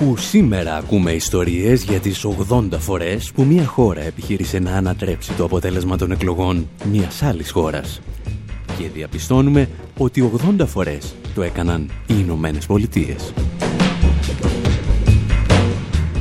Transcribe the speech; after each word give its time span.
Όπου 0.00 0.16
σήμερα 0.16 0.76
ακούμε 0.76 1.12
ιστορίες 1.12 1.82
για 1.84 1.98
τις 1.98 2.26
80 2.50 2.68
φορές 2.78 3.32
που 3.34 3.44
μια 3.44 3.64
χώρα 3.64 4.00
επιχείρησε 4.00 4.58
να 4.58 4.70
ανατρέψει 4.70 5.32
το 5.32 5.44
αποτέλεσμα 5.44 5.96
των 5.96 6.10
εκλογών 6.10 6.68
μιας 6.90 7.22
άλλης 7.22 7.50
χώρας. 7.50 8.00
Και 8.78 8.88
διαπιστώνουμε 8.94 9.68
ότι 9.98 10.30
80 10.60 10.66
φορές 10.66 11.14
το 11.34 11.42
έκαναν 11.42 11.90
οι 12.06 12.14
Ηνωμένε 12.18 12.58
Πολιτείες. 12.66 13.32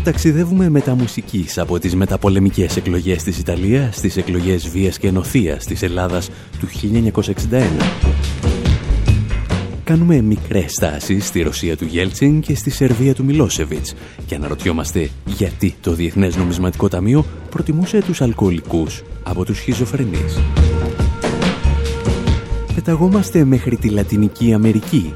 Ταξιδεύουμε 0.03 0.70
μετά 0.70 0.95
μουσικής 0.95 1.58
από 1.58 1.80
τις 1.80 1.95
μεταπολεμικές 1.95 2.78
εκλογές 2.78 3.23
της 3.23 3.40
Ιταλίας 3.40 3.95
στις 3.95 4.17
εκλογές 4.17 4.70
βίας 4.70 4.98
και 4.98 5.08
ενωθείας 5.08 5.66
της 5.66 5.81
Ελλάδας 5.81 6.30
του 6.59 6.67
1961 6.67 8.53
κάνουμε 9.84 10.22
μικρές 10.22 10.72
στάσεις 10.72 11.28
στη 11.28 11.42
Ρωσία 11.42 11.78
του 11.78 11.86
Γέλτσιν 11.86 12.42
και 12.42 12.55
στη 12.55 12.70
Σερβία 12.70 13.14
του 13.14 13.23
Μιλόσεβιτς 13.23 13.94
και 14.26 14.36
αναρωτιόμαστε 14.36 15.09
γιατί 15.26 15.76
το 15.82 15.94
Διεθνές 15.94 16.36
Νομισματικό 16.36 16.88
Ταμείο 16.88 17.26
προτιμούσε 17.50 18.02
τους 18.02 18.22
αλκοολικούς 18.22 19.04
από 19.23 19.46
τους 19.46 19.58
σχιζοφρενείς. 19.58 20.40
Πεταγόμαστε 22.76 23.44
μέχρι 23.44 23.76
τη 23.78 23.90
Λατινική 23.90 24.54
Αμερική 24.54 25.14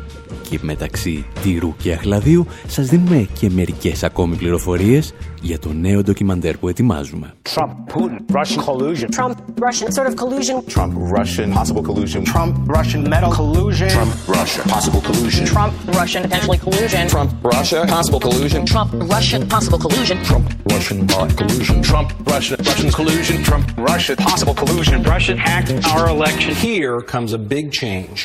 και 0.50 0.60
μεταξύ 0.62 1.26
τυρού 1.42 1.76
και 1.78 1.94
αχλαδίου 1.94 2.46
σας 2.68 2.88
δίνουμε 2.88 3.28
και 3.40 3.50
μερικές 3.50 4.04
ακόμη 4.04 4.36
πληροφορίες 4.36 5.14
για 5.42 5.60
το 5.60 5.74
νέο 5.74 6.02
ντοκιμαντέρ 6.02 6.58
που 6.58 6.68
ετοιμάζουμε. 6.68 7.34
Trump, 7.56 7.70
Putin, 7.94 8.18
Russian 8.38 8.62
collusion. 8.68 9.10
Trump, 9.18 9.36
Russian 9.68 9.92
sort 9.98 10.08
of 10.10 10.16
collusion. 10.22 10.56
Trump, 10.76 10.94
Russian, 11.18 11.48
possible 11.60 11.84
collusion. 11.90 12.22
Trump, 12.34 12.52
Russian 12.78 13.02
metal 13.14 13.32
collusion. 13.40 13.90
Trump, 13.98 14.12
Russia, 14.38 14.62
possible 14.76 15.02
collusion. 15.08 15.44
Trump, 15.54 15.74
Russian, 16.00 16.22
potentially 16.24 16.60
collusion. 16.66 17.04
Trump, 17.16 17.30
Russia, 17.56 17.80
possible 17.96 18.22
collusion. 18.26 18.62
Trump, 18.74 18.90
Russian, 19.16 19.42
possible 19.56 19.80
collusion. 19.86 20.18
Trump, 20.30 20.46
Russian 20.74 21.00
bot 21.12 21.30
collusion. 21.40 21.78
Trump, 21.90 22.08
Russia, 22.34 22.56
Russian 22.70 22.92
collusion. 23.00 23.38
Trump, 23.50 23.66
Russia, 23.92 24.14
possible 24.30 24.56
collusion. 24.62 24.98
Russian 25.16 25.38
hacked 25.50 25.72
our 25.94 26.06
election. 26.16 26.52
Here 26.68 26.96
comes 27.14 27.32
a 27.40 27.42
big 27.54 27.66
change. 27.82 28.18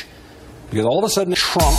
Because 0.73 0.87
all 0.87 0.97
of 0.97 1.03
a 1.03 1.09
sudden, 1.09 1.35
Trump, 1.35 1.77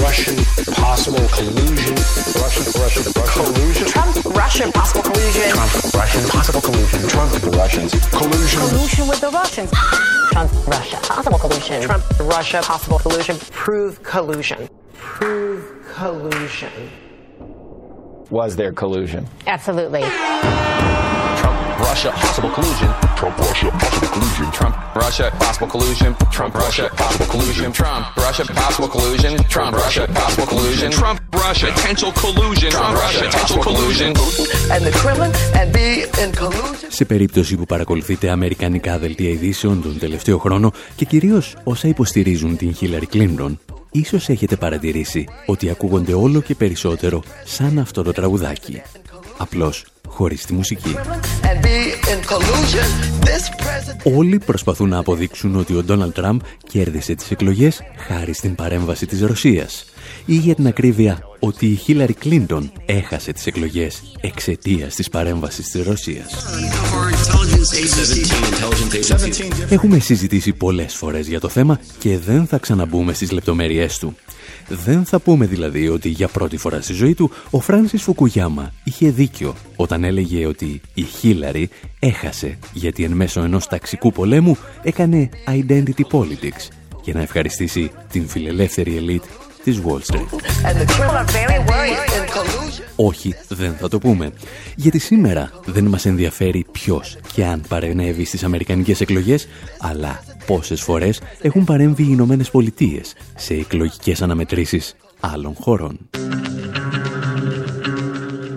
Russian 0.00 0.36
possible 0.72 1.28
collusion, 1.36 1.94
Russian, 2.40 2.64
Russian, 2.80 3.12
Russian 3.12 3.44
collusion. 3.44 3.86
Trump, 3.86 4.24
Russian 4.24 4.72
possible 4.72 5.02
collusion. 5.02 5.50
Trump, 5.50 5.92
Russian 5.92 6.30
possible 6.30 6.60
collusion. 6.62 7.08
Trump, 7.10 7.32
the 7.32 7.50
Russians, 7.50 7.92
collusion. 8.08 8.60
Collusion 8.60 9.06
with 9.06 9.20
the 9.20 9.28
Russians. 9.28 9.70
Trump, 10.30 10.66
Russia, 10.66 10.96
possible 11.02 11.38
collusion. 11.38 11.82
Trump, 11.82 12.04
Russia, 12.20 12.62
possible 12.62 12.98
collusion. 13.00 13.36
Prove 13.50 14.02
collusion. 14.02 14.66
Prove 14.94 15.86
collusion. 15.92 16.72
Was 18.30 18.56
there 18.56 18.72
collusion? 18.72 19.28
Absolutely. 19.46 20.04
Russia, 21.92 22.10
possible 22.24 22.52
collusion. 22.56 22.90
Trump, 23.20 23.36
Russia, 23.36 23.68
possible 23.82 24.10
collusion. 24.14 24.50
Trump, 24.58 24.74
Russia, 25.04 25.26
possible 25.42 25.68
collusion. 25.74 26.10
Trump, 26.38 26.54
Russia, 26.64 26.84
possible 27.02 27.28
collusion. 27.34 27.70
Trump, 27.80 28.16
Russia, 28.24 28.44
possible 28.60 28.88
collusion. 28.94 29.32
Trump, 29.54 29.72
Russia, 29.82 30.04
possible 30.20 30.46
collusion. 30.52 30.90
Trump, 31.00 31.18
Russia, 31.44 31.68
potential 31.76 32.12
collusion. 32.22 32.70
Trump, 32.70 32.94
Russia, 33.02 33.24
potential 33.26 33.60
collusion. 33.66 34.10
And 34.74 34.80
the 34.86 34.92
Kremlin 35.00 35.32
and 35.58 35.68
be 35.76 35.88
in 36.22 36.30
collusion. 36.40 36.88
Σε 36.88 37.04
περίπτωση 37.04 37.56
που 37.56 37.64
παρακολουθείτε 37.64 38.30
αμερικανικά 38.30 38.98
δελτία 38.98 39.30
ειδήσεων 39.30 39.82
τον 39.82 39.98
τελευταίο 39.98 40.38
χρόνο 40.38 40.72
και 40.96 41.04
κυρίως 41.04 41.56
όσα 41.64 41.88
υποστηρίζουν 41.88 42.56
την 42.56 42.74
Χίλαρη 42.74 43.06
Κλίντον, 43.06 43.58
ίσως 43.90 44.28
έχετε 44.28 44.56
παρατηρήσει 44.56 45.28
ότι 45.46 45.70
ακούγονται 45.70 46.14
όλο 46.14 46.40
και 46.40 46.54
περισσότερο 46.54 47.22
σαν 47.44 47.78
αυτό 47.78 48.02
το 48.02 48.12
τραγουδάκι. 48.12 48.82
Απλώς 49.36 49.84
χωρίς 50.08 50.44
τη 50.44 50.52
μουσική. 50.52 50.96
Όλοι 54.16 54.38
προσπαθούν 54.38 54.88
να 54.88 54.98
αποδείξουν 54.98 55.56
ότι 55.56 55.74
ο 55.74 55.82
Ντόναλτ 55.82 56.14
Τραμπ 56.14 56.40
κέρδισε 56.68 57.14
τις 57.14 57.30
εκλογές 57.30 57.80
χάρη 58.08 58.32
στην 58.32 58.54
παρέμβαση 58.54 59.06
της 59.06 59.20
Ρωσίας 59.20 59.84
ή 60.26 60.34
για 60.34 60.54
την 60.54 60.66
ακρίβεια 60.66 61.18
ότι 61.38 61.66
η 61.66 61.74
Χίλαρη 61.74 62.12
Κλίντον 62.12 62.72
έχασε 62.86 63.32
τις 63.32 63.46
εκλογές 63.46 64.02
εξαιτίας 64.20 64.94
της 64.94 65.08
παρέμβασης 65.08 65.70
της 65.70 65.86
Ρωσίας. 65.86 66.44
Έχουμε 69.68 69.98
συζητήσει 69.98 70.52
πολλές 70.52 70.94
φορές 70.94 71.28
για 71.28 71.40
το 71.40 71.48
θέμα 71.48 71.80
και 71.98 72.18
δεν 72.18 72.46
θα 72.46 72.58
ξαναμπούμε 72.58 73.12
στις 73.12 73.30
λεπτομέρειές 73.30 73.98
του. 73.98 74.16
Δεν 74.74 75.04
θα 75.04 75.18
πούμε 75.18 75.46
δηλαδή 75.46 75.88
ότι 75.88 76.08
για 76.08 76.28
πρώτη 76.28 76.56
φορά 76.56 76.80
στη 76.80 76.92
ζωή 76.92 77.14
του 77.14 77.30
ο 77.50 77.60
Φράνσις 77.60 78.02
Φουκουγιάμα 78.02 78.72
είχε 78.84 79.10
δίκιο 79.10 79.54
όταν 79.76 80.04
έλεγε 80.04 80.46
ότι 80.46 80.80
η 80.94 81.02
Χίλαρη 81.02 81.68
έχασε 81.98 82.58
γιατί 82.72 83.04
εν 83.04 83.12
μέσω 83.12 83.42
ενός 83.42 83.66
ταξικού 83.66 84.12
πολέμου 84.12 84.56
έκανε 84.82 85.28
identity 85.46 86.02
politics 86.10 86.68
για 87.02 87.14
να 87.14 87.20
ευχαριστήσει 87.20 87.90
την 88.10 88.28
φιλελεύθερη 88.28 88.96
ελίτ 88.96 89.22
της 89.64 89.80
Wall 89.84 90.12
Street. 90.12 90.26
Όχι, 92.96 93.34
δεν 93.48 93.74
θα 93.74 93.88
το 93.88 93.98
πούμε. 93.98 94.32
Γιατί 94.76 94.98
σήμερα 94.98 95.50
δεν 95.64 95.84
μας 95.84 96.06
ενδιαφέρει 96.06 96.66
ποιος 96.72 97.16
και 97.32 97.44
αν 97.44 97.62
παρενέβη 97.68 98.24
στις 98.24 98.44
αμερικανικές 98.44 99.00
εκλογές, 99.00 99.48
αλλά 99.80 100.22
πόσες 100.46 100.80
φορές 100.80 101.20
έχουν 101.40 101.64
παρέμβει 101.64 102.02
οι 102.02 102.08
Ηνωμένες 102.10 102.50
Πολιτείες 102.50 103.14
σε 103.36 103.54
εκλογικές 103.54 104.22
αναμετρήσεις 104.22 104.94
άλλων 105.20 105.54
χωρών. 105.54 105.98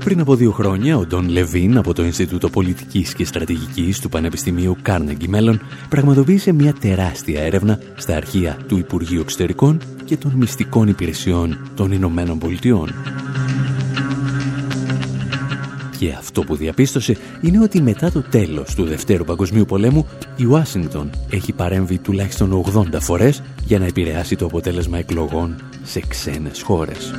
Πριν 0.05 0.19
από 0.19 0.35
δύο 0.35 0.51
χρόνια, 0.51 0.97
ο 0.97 1.05
Ντόν 1.05 1.29
Λεβίν 1.29 1.77
από 1.77 1.93
το 1.93 2.03
Ινστιτούτο 2.03 2.49
Πολιτικής 2.49 3.13
και 3.13 3.25
Στρατηγικής 3.25 3.99
του 3.99 4.09
Πανεπιστημίου 4.09 4.77
Carnegie 4.85 5.35
Mellon 5.35 5.57
πραγματοποίησε 5.89 6.51
μια 6.51 6.73
τεράστια 6.73 7.41
έρευνα 7.41 7.79
στα 7.95 8.15
αρχεία 8.15 8.57
του 8.67 8.77
Υπουργείου 8.77 9.19
Εξωτερικών 9.19 9.81
και 10.05 10.17
των 10.17 10.31
Μυστικών 10.35 10.87
Υπηρεσιών 10.87 11.71
των 11.75 11.91
Ηνωμένων 11.91 12.39
Πολιτειών. 12.39 12.93
Και 15.99 16.11
αυτό 16.11 16.41
που 16.41 16.55
διαπίστωσε 16.55 17.17
είναι 17.41 17.59
ότι 17.59 17.81
μετά 17.81 18.11
το 18.11 18.21
τέλος 18.21 18.75
του 18.75 18.83
Δευτέρου 18.83 19.23
Παγκοσμίου 19.23 19.65
Πολέμου 19.65 20.07
η 20.35 20.45
Ουάσιγκτον 20.45 21.09
έχει 21.29 21.53
παρέμβει 21.53 21.97
τουλάχιστον 21.97 22.65
80 22.73 22.85
φορές 22.99 23.41
για 23.65 23.79
να 23.79 23.85
επηρεάσει 23.85 24.35
το 24.35 24.45
αποτέλεσμα 24.45 24.97
εκλογών 24.97 25.55
σε 25.83 25.99
ξένες 26.07 26.61
χώρες. 26.61 27.13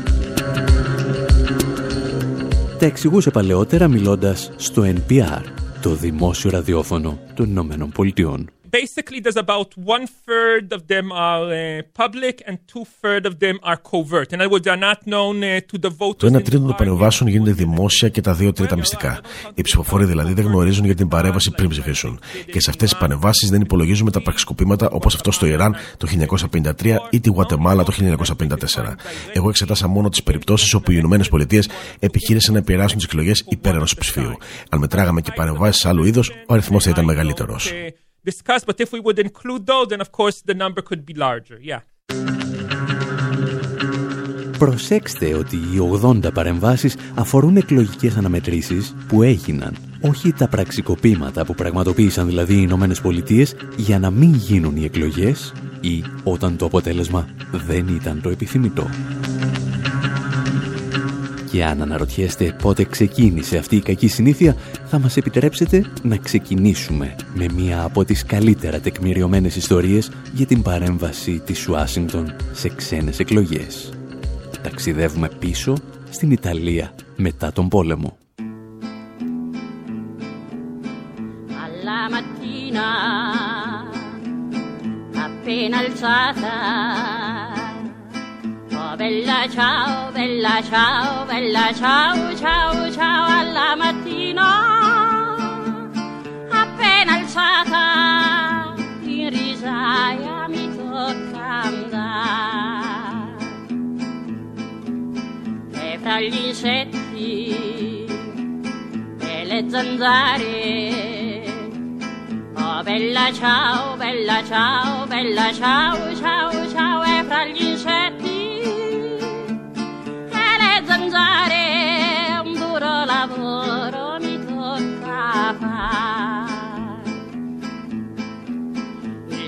Τα 2.79 2.87
εξηγούσε 2.87 3.31
παλαιότερα 3.31 3.89
μιλώντας 3.89 4.51
στο 4.57 4.83
NPR, 4.83 5.43
το 5.81 5.95
δημόσιο 5.95 6.51
ραδιόφωνο 6.51 7.19
των 7.35 7.51
Ηνωμένων 7.51 7.91
Πολιτειών 7.91 8.51
basically 8.71 9.21
there's 9.21 9.37
about 9.37 9.71
one 9.77 10.07
third 10.27 10.73
of 10.73 10.87
them 10.93 11.13
are 11.13 11.45
uh, 11.53 11.83
public 12.03 12.43
and 12.47 12.59
two 12.73 12.85
third 13.01 13.27
of 13.27 13.39
them 13.39 13.57
are 13.63 13.79
covert. 13.93 14.33
And 14.33 14.43
I 14.43 14.47
would 14.47 14.67
are 14.69 14.83
not 14.89 14.99
known 15.07 15.37
uh, 15.43 15.61
to 15.71 15.79
the 15.79 15.91
voters. 15.91 16.33
Το 16.33 16.39
1 16.39 16.43
τρίτο 16.45 16.67
των 16.67 16.75
παρεμβάσεων 16.77 17.31
γίνεται 17.31 17.53
δημόσια 17.53 18.09
και 18.09 18.21
τα 18.21 18.35
δύο 18.35 18.53
τρίτα 18.53 18.77
μυστικά. 18.77 19.21
Οι 19.55 19.63
ψηφοφόροι 19.63 20.05
δηλαδή 20.05 20.33
δεν 20.33 20.45
γνωρίζουν 20.45 20.85
για 20.85 20.95
την 20.95 21.09
παρέμβαση 21.09 21.51
πριν 21.51 21.69
ψηφίσουν. 21.69 22.21
Και 22.53 22.61
σε 22.61 22.71
αυτές 22.71 22.91
τις 22.91 22.99
παρεμβάσεις 22.99 23.51
δεν 23.51 23.61
υπολογίζουμε 23.61 24.11
τα 24.11 24.23
πραξικοπήματα 24.23 24.89
όπως 24.91 25.15
αυτό 25.15 25.31
στο 25.31 25.47
Ιράν 25.47 25.77
το 25.97 26.09
1953 26.53 26.97
ή 27.11 27.21
τη 27.21 27.29
Γουατεμάλα 27.31 27.83
το 27.83 27.93
1954. 27.93 28.95
Εγώ 29.33 29.49
εξετάσα 29.49 29.89
μόνο 29.89 30.09
τις 30.09 30.23
περιπτώσεις 30.23 30.75
όπου 30.75 30.91
οι 30.91 30.95
Ηνωμένες 30.99 31.29
Πολιτείες 31.29 31.69
επιχείρησαν 31.99 32.53
να 32.53 32.59
επηρεάσουν 32.59 32.97
τις 32.97 33.07
εκλογές 33.07 33.45
υπέρ 33.49 33.75
ενός 33.75 33.95
ψηφίου. 33.95 34.37
Αν 34.71 34.79
μετράγαμε 34.79 35.21
και 35.21 35.33
παρεμβάσεις 35.35 35.85
άλλου 35.85 36.05
είδους, 36.05 36.29
ο 36.47 36.55
αριθμός 36.55 36.85
θα 36.85 36.91
ήταν 36.91 37.05
μεγαλύτερος 37.05 37.73
discuss, 38.31 38.61
but 38.69 38.77
if 38.85 38.89
we 38.95 39.01
would 39.07 39.19
include 39.27 39.63
those, 39.73 39.87
then 39.93 40.01
of 40.07 40.11
course 40.19 40.37
the 40.51 40.57
number 40.63 40.83
could 40.89 41.03
be 41.11 41.15
larger. 41.27 41.59
Yeah. 41.71 41.81
Προσέξτε 44.59 45.35
ότι 45.35 45.57
οι 45.57 45.79
80 46.03 46.33
παρεμβάσεις 46.35 46.97
αφορούν 47.15 47.57
εκλογικές 47.57 48.17
αναμετρήσεις 48.17 48.95
που 49.09 49.23
έγιναν, 49.23 49.77
όχι 50.01 50.33
τα 50.33 50.49
πραξικοπήματα 50.49 51.45
που 51.45 51.55
πραγματοποίησαν 51.55 52.27
δηλαδή 52.27 52.55
οι 52.55 52.61
Ηνωμένες 52.63 53.01
Πολιτείες 53.01 53.55
για 53.77 53.99
να 53.99 54.11
μην 54.11 54.35
γίνουν 54.35 54.77
οι 54.77 54.85
εκλογές 54.85 55.53
ή 55.81 56.05
όταν 56.25 56.57
το 56.57 56.65
αποτέλεσμα 56.65 57.29
δεν 57.53 57.89
ήταν 57.89 58.21
το 58.21 58.29
επιθυμητό. 58.29 58.87
Και 61.57 61.65
αν 61.65 61.83
αναρωτιέστε 61.83 62.57
πότε 62.63 62.85
ξεκίνησε 62.85 63.59
αυτή 63.59 63.77
η 63.77 63.81
κακή 63.81 64.09
συνήθεια, 64.09 64.57
θα 64.87 64.99
μας 64.99 65.17
επιτρέψετε 65.17 65.85
να 66.03 66.17
ξεκινήσουμε 66.17 67.17
με 67.35 67.47
μία 67.55 67.83
από 67.83 68.05
τις 68.05 68.25
καλύτερα 68.25 68.81
τεκμηριωμένες 68.81 69.57
ιστορίες 69.57 70.11
για 70.33 70.47
την 70.47 70.63
παρέμβαση 70.63 71.43
της 71.47 71.69
Ουάσιγκτον 71.69 72.37
σε 72.53 72.69
ξένες 72.69 73.19
εκλογές. 73.19 73.93
Ταξιδεύουμε 74.63 75.29
πίσω 75.39 75.75
στην 76.11 76.31
Ιταλία 76.31 76.95
μετά 77.17 77.53
τον 77.53 77.69
πόλεμο. 77.69 78.17
appena 85.47 85.79
alzata 85.85 87.56
bella 88.97 89.47
ciao, 89.51 90.11
bella 90.11 90.63
ciao, 90.63 91.25
bella 91.27 91.73
ciao, 91.75 92.35
ciao, 92.35 92.91
ciao 92.91 93.27
alla 93.29 93.77
mattina. 93.77 95.35
Appena 96.51 97.13
alzata 97.13 98.75
in 99.03 99.29
risaia 99.29 100.49
mi 100.49 100.75
tocca 100.77 101.63
andare. 101.65 103.35
E 105.73 105.99
fra 106.01 106.21
gli 106.21 106.47
insetti 106.47 108.07
e 109.21 109.45
le 109.45 109.65
zanzare. 109.69 111.45
Oh 112.59 112.83
bella 112.83 113.31
ciao, 113.33 113.97
bella 113.97 114.43
ciao, 114.45 115.07
bella 115.07 115.53
ciao, 115.53 116.15
ciao, 116.17 116.69
ciao, 116.71 117.03
e 117.03 117.25
fra 117.25 117.45
gli 117.45 117.66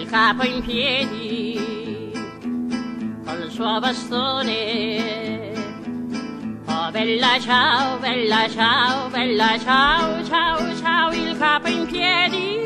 capo 0.08 0.42
in 0.44 0.62
piedi, 0.62 2.12
col 3.24 3.50
suo 3.50 3.78
bastone. 3.78 5.52
Oh 6.66 6.90
bella 6.90 7.38
ciao, 7.40 7.98
bella 7.98 8.48
ciao, 8.48 9.08
bella 9.10 9.58
ciao, 9.58 10.24
ciao, 10.24 10.74
ciao, 10.76 11.12
il 11.12 11.36
capo 11.38 11.68
in 11.68 11.86
piedi, 11.86 12.58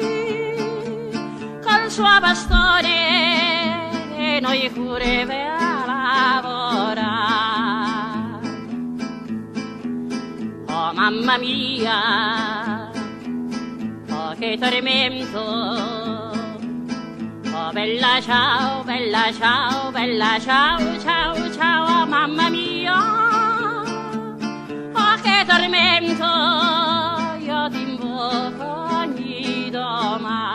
col 1.62 1.90
suo 1.90 2.20
bastone, 2.20 3.90
e 4.16 4.40
noi 4.40 4.70
pure 4.70 5.24
per 5.26 5.86
lavorare. 5.86 7.40
mamma 10.94 11.38
mia, 11.38 12.90
oh 14.10 14.34
che 14.38 14.56
tormento. 14.60 16.01
Oh 17.72 17.74
bella 17.74 18.14
ciao, 18.28 18.84
bella 18.90 19.24
ciao, 19.40 19.90
bella 19.96 20.32
ciao, 20.46 20.80
ciao, 21.04 21.34
ciao, 21.56 21.82
oh, 21.92 22.04
mamma 22.14 22.46
mia. 22.56 22.96
Oh 25.02 25.14
che 25.24 25.36
tormento, 25.50 26.30
io 27.48 27.60
ti 27.72 27.80
invoco 27.88 28.66
ogni 29.00 29.70
domani. 29.70 30.50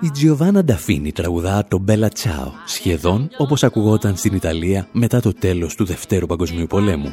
Η 0.00 0.10
Giovanna 0.10 0.64
Νταφίνη 0.64 1.12
τραγουδά 1.12 1.66
το 1.68 1.84
Bella 1.88 2.08
Ciao, 2.08 2.52
σχεδόν 2.66 3.30
όπως 3.36 3.64
ακουγόταν 3.64 4.16
στην 4.16 4.34
Ιταλία 4.34 4.88
μετά 4.92 5.20
το 5.20 5.32
τέλος 5.32 5.74
του 5.74 5.84
Δευτέρου 5.84 6.26
Παγκοσμίου 6.26 6.66
Πολέμου. 6.66 7.12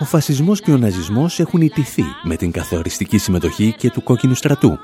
Ο 0.00 0.04
φασισμός 0.04 0.60
και 0.60 0.72
ο 0.72 0.76
ναζισμός 0.76 1.38
έχουν 1.38 1.60
ιτηθεί 1.60 2.04
με 2.22 2.36
την 2.36 2.50
καθοριστική 2.50 3.18
συμμετοχή 3.18 3.74
και 3.78 3.90
του 3.90 4.02
κόκκινου 4.02 4.34
στρατού 4.34 4.78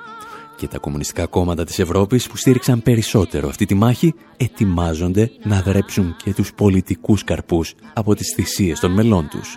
και 0.58 0.68
τα 0.68 0.78
κομμουνιστικά 0.78 1.26
κόμματα 1.26 1.64
της 1.64 1.78
Ευρώπης 1.78 2.26
που 2.26 2.36
στήριξαν 2.36 2.82
περισσότερο 2.82 3.48
αυτή 3.48 3.64
τη 3.64 3.74
μάχη 3.74 4.14
ετοιμάζονται 4.36 5.30
να 5.42 5.60
δρέψουν 5.60 6.16
και 6.24 6.34
τους 6.34 6.52
πολιτικούς 6.54 7.24
καρπούς 7.24 7.74
από 7.94 8.14
τις 8.14 8.32
θυσίες 8.34 8.80
των 8.80 8.90
μελών 8.90 9.28
τους. 9.28 9.56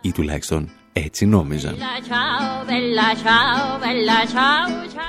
Ή 0.00 0.12
τουλάχιστον 0.12 0.70
έτσι 0.92 1.26
νόμιζαν. 1.26 1.76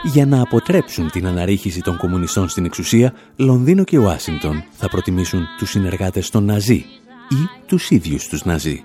Για 0.04 0.26
να 0.26 0.42
αποτρέψουν 0.42 1.12
την 1.12 1.28
αναρρίχηση 1.28 1.82
των 1.82 1.98
κομμουνιστών 1.98 2.50
στην 2.50 2.66
εξουσία, 2.66 3.14
Λονδίνο 3.36 3.84
και 3.84 3.98
Ουάσιγκτον 3.98 4.64
θα 4.72 4.90
προτιμήσουν 4.90 5.46
τους 5.58 5.70
συνεργάτες 5.70 6.30
των 6.30 6.46
Ναζί 6.46 6.86
ή 7.30 7.50
τους 7.68 7.90
ίδιους 7.90 8.28
τους 8.28 8.44
Ναζί 8.44 8.84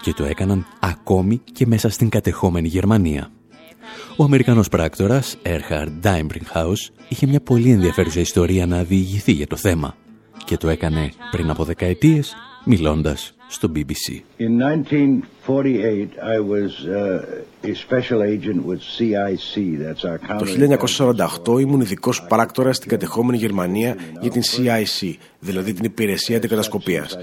και 0.00 0.12
το 0.12 0.24
έκαναν 0.24 0.66
ακόμη 0.80 1.40
και 1.52 1.66
μέσα 1.66 1.88
στην 1.88 2.08
κατεχόμενη 2.08 2.68
Γερμανία. 2.68 3.30
Ο 4.16 4.24
Αμερικανός 4.24 4.68
πράκτορας 4.68 5.36
Erhard 5.42 5.90
Daimbringhaus 6.02 6.90
είχε 7.08 7.26
μια 7.26 7.40
πολύ 7.40 7.70
ενδιαφέρουσα 7.70 8.20
ιστορία 8.20 8.66
να 8.66 8.82
διηγηθεί 8.82 9.32
για 9.32 9.46
το 9.46 9.56
θέμα 9.56 9.96
και 10.44 10.56
το 10.56 10.68
έκανε 10.68 11.12
πριν 11.30 11.50
από 11.50 11.64
δεκαετίες 11.64 12.34
μιλώντας 12.64 13.34
στο 13.48 13.72
BBC. 13.74 14.20
In 14.38 14.62
1948 15.48 16.18
I 16.36 16.38
was 16.40 16.70
uh, 16.86 17.70
a 17.70 17.74
special 17.74 18.22
agent 18.22 18.64
with 18.64 18.80
CIC, 18.96 19.78
that's 19.78 20.04
our 20.04 20.18
Το 20.38 20.44
1948 21.56 21.60
ήμουν 21.60 21.80
ειδικός 21.80 22.22
πράκτορας 22.22 22.76
στην 22.76 22.90
κατεχόμενη 22.90 23.38
Γερμανία 23.38 23.96
για 24.20 24.30
την 24.30 24.42
CIC, 24.42 25.14
δηλαδή 25.38 25.72
την 25.72 25.84
Υπηρεσία 25.84 26.36
Αντικατασκοπίας. 26.36 27.18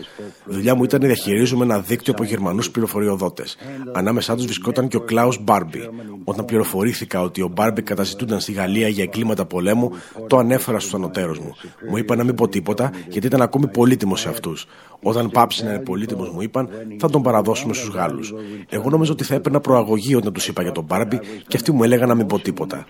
Η 0.50 0.54
δουλειά 0.54 0.76
μου 0.76 0.84
ήταν 0.84 1.02
να 1.02 1.08
διαχειρίζομαι 1.08 1.64
ένα 1.64 1.80
δίκτυο 1.80 2.14
από 2.14 2.24
Γερμανούς 2.24 2.72
πληροφοριοδότες. 2.72 3.58
Ανάμεσά 3.94 4.36
τους 4.36 4.46
βρισκόταν 4.46 4.88
και 4.88 4.98
ο 4.98 5.02
Κλάους 5.02 5.44
Μπάρμπι. 5.44 5.90
Όταν 6.24 6.46
πληροφορήθηκα 6.46 7.22
ότι 7.22 7.42
ο 7.42 7.48
Μπάρμπι 7.48 7.82
καταζητούνταν 7.82 8.40
στη 8.40 8.52
Γαλλία 8.52 8.88
για 8.88 9.04
εγκλήματα 9.04 9.46
πολέμου, 9.46 9.92
το 10.28 10.38
ανέφερα 10.38 10.80
στους 10.80 10.94
ανωτέρους 10.94 11.40
μου. 11.40 11.56
Μου 11.90 11.98
είπα 11.98 12.16
να 12.16 12.24
μην 12.24 12.36
πω 12.36 12.48
τίποτα, 12.48 12.92
γιατί 13.10 13.28
ήταν 13.28 13.42
ακόμη 13.42 13.68
πολύτιμος 13.68 14.20
σε 14.20 14.30
αυτούς. 14.30 14.68
Όταν 15.02 15.30
πάψει 15.30 15.64
να 15.64 15.70
είναι 15.70 15.80
πολύτιμος, 15.84 16.30
μου 16.30 16.42
είπαν, 16.42 16.70
θα 17.00 17.10
τον 17.10 17.22
παραδώσουμε 17.22 17.74
στους 17.74 17.90
Γάλλους. 17.90 18.15
Εγώ 18.70 18.90
νόμιζα 18.90 19.12
ότι 19.12 19.24
θα 19.24 19.36
έπαιρνα 19.36 19.60
προαγωγή 19.60 20.16
όταν 20.16 20.34
τους 20.34 20.48
είπα 20.48 20.62
για 20.62 20.72
τον 20.72 20.84
Μπάρμπι 20.84 21.20
και 21.48 21.58
αυτοί 21.58 21.72
μου 21.72 21.84
έλεγαν 21.84 22.08
να 22.08 22.16
μην 22.16 22.26
πω 22.26 22.40
τίποτα. 22.40 22.86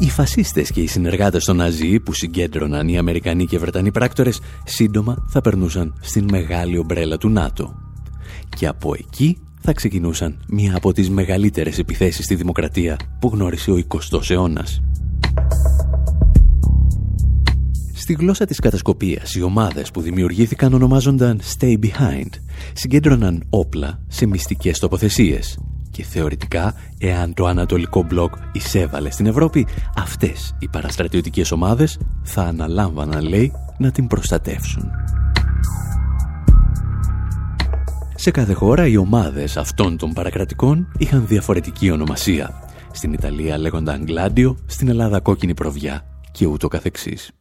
Οι 0.00 0.10
φασίστες 0.10 0.70
και 0.70 0.80
οι 0.80 0.86
συνεργάτες 0.86 1.44
των 1.44 1.56
Ναζί 1.56 2.00
που 2.00 2.12
συγκέντρωναν 2.12 2.88
οι 2.88 2.98
Αμερικανοί 2.98 3.46
και 3.46 3.58
Βρετανοί 3.58 3.90
πράκτορες 3.90 4.40
σύντομα 4.64 5.24
θα 5.28 5.40
περνούσαν 5.40 5.94
στην 6.00 6.26
μεγάλη 6.30 6.78
ομπρέλα 6.78 7.18
του 7.18 7.28
ΝΑΤΟ. 7.28 7.74
Και 8.56 8.66
από 8.66 8.94
εκεί 8.94 9.38
θα 9.60 9.72
ξεκινούσαν 9.72 10.44
μία 10.48 10.76
από 10.76 10.92
τις 10.92 11.10
μεγαλύτερες 11.10 11.78
επιθέσεις 11.78 12.24
στη 12.24 12.34
δημοκρατία 12.34 12.96
που 13.20 13.30
γνώρισε 13.32 13.70
ο 13.70 13.76
20ος 13.88 14.30
αιώνας. 14.30 14.80
Στη 18.08 18.16
γλώσσα 18.20 18.44
της 18.44 18.58
κατασκοπίας, 18.58 19.34
οι 19.34 19.42
ομάδες 19.42 19.90
που 19.90 20.00
δημιουργήθηκαν 20.00 20.74
ονομάζονταν 20.74 21.40
Stay 21.58 21.78
Behind. 21.78 22.28
Συγκέντρωναν 22.72 23.44
όπλα 23.50 24.00
σε 24.06 24.26
μυστικές 24.26 24.78
τοποθεσίες. 24.78 25.58
Και 25.90 26.02
θεωρητικά, 26.02 26.74
εάν 26.98 27.34
το 27.34 27.46
Ανατολικό 27.46 28.02
Μπλοκ 28.02 28.34
εισέβαλε 28.52 29.10
στην 29.10 29.26
Ευρώπη, 29.26 29.66
αυτές 29.96 30.54
οι 30.58 30.68
παραστρατιωτικές 30.68 31.50
ομάδες 31.50 31.98
θα 32.22 32.42
αναλάμβαναν, 32.42 33.24
λέει, 33.24 33.52
να 33.78 33.90
την 33.90 34.06
προστατεύσουν. 34.06 34.90
Σε 38.14 38.30
κάθε 38.30 38.52
χώρα 38.52 38.86
οι 38.86 38.96
ομάδες 38.96 39.56
αυτών 39.56 39.96
των 39.96 40.12
παρακρατικών 40.12 40.88
είχαν 40.98 41.26
διαφορετική 41.26 41.90
ονομασία. 41.90 42.50
Στην 42.92 43.12
Ιταλία 43.12 43.58
λέγονταν 43.58 44.04
Γκλάντιο, 44.04 44.56
στην 44.66 44.88
Ελλάδα 44.88 45.20
Κόκκινη 45.20 45.54
Προβιά 45.54 46.02
και 46.32 46.46
ούτω 46.46 46.68
καθεξής. 46.68 47.32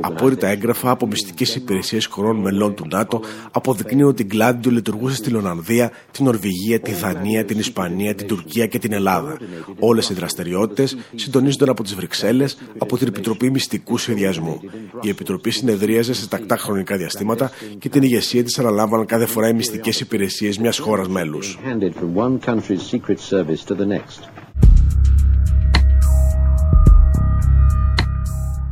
Απόρριτα 0.00 0.46
έγγραφα 0.48 0.90
από 0.90 1.06
μυστικές 1.06 1.54
υπηρεσίες 1.54 2.06
χωρών 2.06 2.36
μελών 2.36 2.74
του 2.74 2.86
ΝΑΤΟ 2.90 3.20
αποδεικνύουν 3.50 4.08
ότι 4.08 4.22
η 4.22 4.28
Gladio 4.32 4.66
λειτουργούσε 4.70 5.16
στη 5.16 5.34
Ολλανδία, 5.34 5.90
την 6.10 6.24
Νορβηγία, 6.24 6.80
τη 6.80 6.92
Δανία, 6.92 7.44
την 7.44 7.58
Ισπανία, 7.58 8.14
την 8.14 8.26
Τουρκία 8.26 8.66
και 8.66 8.78
την 8.78 8.92
Ελλάδα. 8.92 9.38
Όλες 9.78 10.10
οι 10.10 10.14
δραστηριότητες 10.14 10.96
συντονίζονταν 11.14 11.68
από 11.68 11.82
τις 11.82 11.94
Βρυξέλλες 11.94 12.58
από 12.78 12.98
την 12.98 13.06
Επιτροπή 13.06 13.50
Μυστικού 13.50 13.98
Σχεδιασμού. 13.98 14.60
Η 15.02 15.08
Επιτροπή 15.08 15.50
συνεδρίαζε 15.50 16.12
σε 16.14 16.28
τακτά 16.28 16.56
χρονικά 16.56 16.96
διαστήματα 16.96 17.50
και 17.78 17.88
την 17.88 18.02
ηγεσία 18.02 18.44
της 18.44 18.58
αναλάμβαναν 18.58 19.06
κάθε 19.06 19.26
φορά 19.26 19.48
οι 19.48 19.52
μυστικές 19.52 20.00
υπηρεσίες 20.00 20.58
μιας 20.58 20.78
χώρας 20.78 21.08
μέλους. 21.08 21.58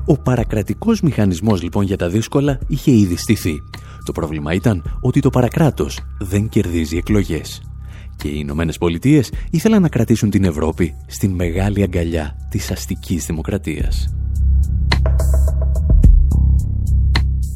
Ο 0.06 0.18
παρακρατικός 0.18 1.00
μηχανισμός 1.00 1.62
λοιπόν 1.62 1.84
για 1.84 1.96
τα 1.96 2.08
δύσκολα 2.08 2.58
είχε 2.66 2.90
ήδη 2.90 3.16
στηθεί. 3.16 3.62
Το 4.04 4.12
πρόβλημα 4.12 4.52
ήταν 4.52 4.98
ότι 5.00 5.20
το 5.20 5.30
παρακράτος 5.30 6.00
δεν 6.18 6.48
κερδίζει 6.48 6.96
εκλογές 6.96 7.62
και 8.22 8.28
οι 8.28 8.36
Ηνωμένες 8.36 8.78
Πολιτείες 8.78 9.32
ήθελαν 9.50 9.82
να 9.82 9.88
κρατήσουν 9.88 10.30
την 10.30 10.44
Ευρώπη 10.44 10.94
στην 11.06 11.30
μεγάλη 11.30 11.82
αγκαλιά 11.82 12.36
της 12.48 12.70
αστικής 12.70 13.26
δημοκρατίας. 13.26 14.14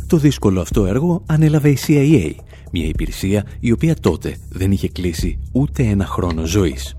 Το 0.07 0.17
δύσκολο 0.17 0.61
αυτό 0.61 0.87
έργο 0.87 1.23
ανέλαβε 1.27 1.69
η 1.69 1.79
CIA, 1.87 2.33
μια 2.73 2.87
υπηρεσία 2.87 3.45
η 3.61 3.73
οποία 3.73 3.95
τότε 3.95 4.37
δεν 4.49 4.71
είχε 4.71 4.89
κλείσει 4.89 5.39
ούτε 5.53 5.83
ένα 5.83 6.07
χρόνο 6.07 6.45
ζωής. 6.45 6.97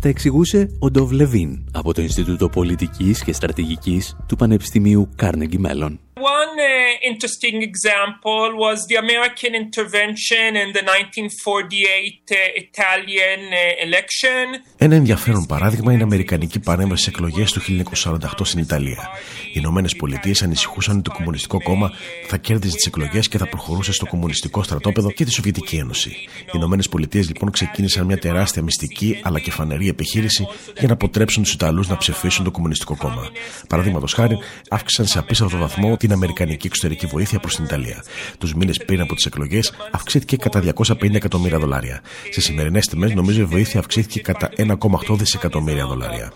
Τα 0.00 0.08
εξηγούσε 0.08 0.76
ο 0.78 0.90
Ντόβ 0.90 1.10
Λεβίν 1.10 1.68
από 1.72 1.94
το 1.94 2.02
Ινστιτούτο 2.02 2.48
Πολιτικής 2.48 3.24
και 3.24 3.32
Στρατηγικής 3.32 4.16
του 4.26 4.36
Πανεπιστημίου 4.36 5.08
Carnegie 5.22 5.60
Mellon. 5.66 5.96
One 6.20 6.54
uh, 6.58 7.10
interesting 7.10 7.62
example 7.70 8.48
was 8.64 8.78
the 8.90 8.96
American 8.96 9.54
intervention 9.54 10.48
in 10.62 10.68
the 10.76 10.82
1948 10.82 12.30
uh, 12.30 12.36
Italian 12.64 13.40
uh, 13.52 13.86
election. 13.86 14.60
Ένα 14.76 14.94
ενδιαφέρον 14.94 15.46
παράδειγμα 15.46 15.92
είναι 15.92 16.00
η 16.00 16.04
Αμερικανική 16.04 16.60
παρέμβαση 16.60 17.02
στι 17.02 17.12
εκλογές 17.14 17.52
του 17.52 17.60
1948 18.04 18.18
στην 18.42 18.60
Ιταλία. 18.60 19.08
Οι 19.50 19.56
Ηνωμένες 19.56 19.96
Πολιτείες 19.96 20.42
ανησυχούσαν 20.42 20.94
ότι 20.94 21.02
το 21.02 21.16
Κομμουνιστικό 21.16 21.62
Κόμμα 21.62 21.92
θα 22.26 22.36
κέρδιζε 22.36 22.74
τις 22.74 22.86
εκλογές 22.86 23.28
και 23.28 23.38
θα 23.38 23.46
προχωρούσε 23.46 23.92
στο 23.92 24.06
Κομμουνιστικό 24.06 24.62
στρατόπεδο 24.62 25.10
και 25.10 25.24
τη 25.24 25.32
Σοβιετική 25.32 25.76
Ένωση. 25.76 26.10
Οι 26.40 26.52
Ηνωμένες 26.52 26.88
Πολιτείες 26.88 27.26
λοιπόν 27.26 27.50
ξεκίνησαν 27.50 28.06
μια 28.06 28.18
τεράστια 28.18 28.62
μυστική 28.62 29.20
αλλά 29.22 29.40
και 29.40 29.50
φανερή 29.50 29.88
επιχείρηση 29.88 30.46
για 30.78 30.86
να 30.88 30.92
αποτρέψουν 30.92 31.42
τους 31.42 31.52
Ιταλούς 31.52 31.88
να 31.88 31.96
ψηφίσουν 31.96 32.44
το 32.44 32.50
Κομμουνιστικό 32.50 32.96
Κόμμα. 32.96 33.28
Παραδείγματος 33.68 34.12
χάρη, 34.12 34.38
αύξησαν 34.68 35.06
σε 35.06 35.18
απίστευτο 35.18 35.56
βαθμό 35.56 35.96
την 35.96 36.12
Αμερικανική 36.12 36.66
εξωτερική 36.66 37.06
βοήθεια 37.06 37.38
προς 37.38 37.54
την 37.54 37.64
Ιταλία. 37.64 38.04
Τους 38.38 38.54
μήνες 38.54 38.76
πριν 38.86 39.00
από 39.00 39.14
τις 39.14 39.24
εκλογές 39.26 39.72
αυξήθηκε 39.90 40.36
κατά 40.36 40.60
250 40.60 41.14
εκατομμύρια 41.14 41.58
δολάρια. 41.58 42.02
Σε 42.30 42.40
σημερινές 42.40 42.86
τιμές, 42.86 43.14
νομίζω 43.14 43.40
η 43.40 43.44
βοήθεια 43.44 43.80
αυξήθηκε 43.80 44.20
κατά 44.20 44.50
1,8 44.56 45.16
δισεκατομμύρια 45.16 45.86
δολάρια. 45.86 46.32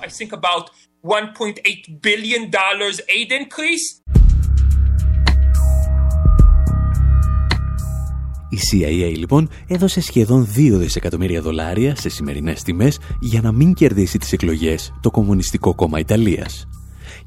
Η 8.51 8.59
CIA 8.71 9.17
λοιπόν 9.17 9.51
έδωσε 9.69 10.01
σχεδόν 10.01 10.49
2 10.57 10.71
δισεκατομμύρια 10.71 11.41
δολάρια 11.41 11.97
σε 11.97 12.09
σημερινές 12.09 12.63
τιμές 12.63 12.99
για 13.21 13.41
να 13.41 13.53
μην 13.53 13.75
κερδίσει 13.75 14.19
τις 14.19 14.33
εκλογές 14.33 14.93
το 15.01 15.11
Κομμουνιστικό 15.11 15.75
Κόμμα 15.75 15.99
Ιταλίας. 15.99 16.69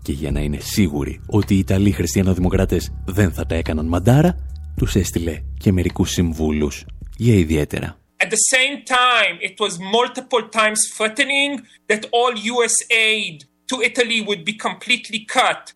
Και 0.02 0.12
για 0.12 0.32
να 0.32 0.40
είναι 0.40 0.60
σίγουροι 0.60 1.22
ότι 1.28 1.56
οι 1.56 1.58
Ιταλοί 1.58 1.92
χριστιανοδημοκράτες 1.92 2.94
δεν 3.06 3.32
θα 3.32 3.46
τα 3.46 3.56
έκαναν 3.56 3.88
μαντάρα, 3.88 4.36
τους 4.78 4.96
έστειλε 4.96 5.42
και 5.58 5.72
μερικούς 5.72 6.10
συμβούλους 6.10 6.86
για 7.18 7.34
ιδιαίτερα. 7.34 8.00
At 8.24 8.30
the 8.30 8.44
same 8.56 8.76
time, 9.06 9.36
it 9.48 9.56
was 9.64 9.74
multiple 9.98 10.44
times 10.60 10.80
threatening 10.96 11.52
that 11.90 12.02
all 12.18 12.34
US 12.56 12.76
aid 12.90 13.38
to 13.68 13.82
Italy 13.82 14.22
would 14.22 14.46
be 14.46 14.54
completely 14.54 15.26
cut 15.26 15.74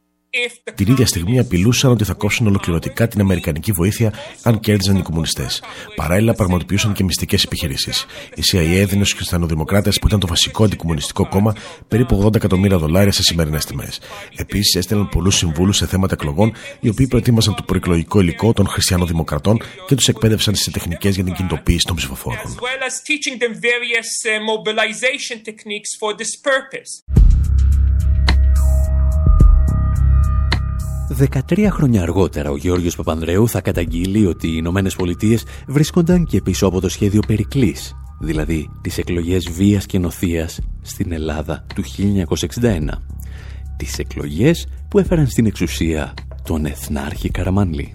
την 0.75 0.91
ίδια 0.91 1.05
στιγμή 1.05 1.39
απειλούσαν 1.39 1.91
ότι 1.91 2.03
θα 2.03 2.13
κόψουν 2.13 2.48
ολοκληρωτικά 2.48 3.07
την 3.07 3.21
Αμερικανική 3.21 3.71
βοήθεια 3.71 4.13
αν 4.43 4.60
κέρδιζαν 4.60 4.95
οι 4.95 5.01
κομμουνιστές. 5.01 5.63
Παράλληλα, 5.95 6.33
πραγματοποιούσαν 6.33 6.93
και 6.93 7.03
μυστικές 7.03 7.43
επιχειρήσεις. 7.43 8.05
Η 8.36 8.41
CIA 8.51 8.57
έδινε 8.57 9.03
στους 9.03 9.13
χριστιανοδημοκράτες, 9.13 10.00
που 10.00 10.07
ήταν 10.07 10.19
το 10.19 10.27
βασικό 10.27 10.63
αντικομμουνιστικό 10.63 11.27
κόμμα, 11.27 11.55
περίπου 11.88 12.24
80 12.25 12.36
εκατομμύρια 12.36 12.77
δολάρια 12.77 13.12
σε 13.12 13.24
σημερινές 13.24 13.65
τιμές. 13.65 14.00
Επίσης, 14.36 14.75
έστελναν 14.75 15.10
πολλούς 15.10 15.36
συμβούλους 15.36 15.77
σε 15.77 15.88
θέματα 15.88 16.13
εκλογών, 16.19 16.53
οι 16.79 16.89
οποίοι 16.89 17.07
προετοίμαζαν 17.07 17.55
το 17.55 17.63
προεκλογικό 17.63 18.19
υλικό 18.19 18.53
των 18.53 18.67
χριστιανοδημοκρατών 18.67 19.62
και 19.88 19.95
τους 19.95 20.07
εκπαίδευσαν 20.07 20.55
σε 20.55 20.71
τεχνικές 20.71 21.15
για 21.15 21.24
την 21.24 21.33
κινητοποίηση 21.33 21.86
των 21.86 21.95
ψηφοφόρων. 21.95 22.57
13 31.18 31.68
χρόνια 31.70 32.01
αργότερα 32.01 32.51
ο 32.51 32.58
Γεώργιος 32.58 32.96
Παπανδρέου 32.96 33.48
θα 33.48 33.62
καταγγείλει 33.62 34.25
ότι 34.25 34.48
οι 34.48 34.53
Ηνωμένες 34.56 34.96
Πολιτείες 34.96 35.44
βρίσκονταν 35.68 36.25
και 36.25 36.41
πίσω 36.41 36.68
από 36.68 36.82
το 36.82 36.89
σχέδιο 36.89 37.22
Περικλής, 37.27 37.96
δηλαδή 38.20 38.70
τις 38.82 38.98
εκλογές 38.98 39.50
βίας 39.51 39.86
και 39.86 40.00
νοθείας 40.00 40.60
στην 40.82 41.12
Ελλάδα 41.12 41.65
του 41.75 41.84
1961. 41.84 43.01
Τις 43.77 44.00
εκλογές 44.00 44.68
που 44.88 45.00
έφεραν 45.00 45.27
στην 45.27 45.46
εξουσία 45.46 46.13
τον 46.44 46.65
Εθνάρχη 46.65 47.30
Καραμανλή. 47.30 47.94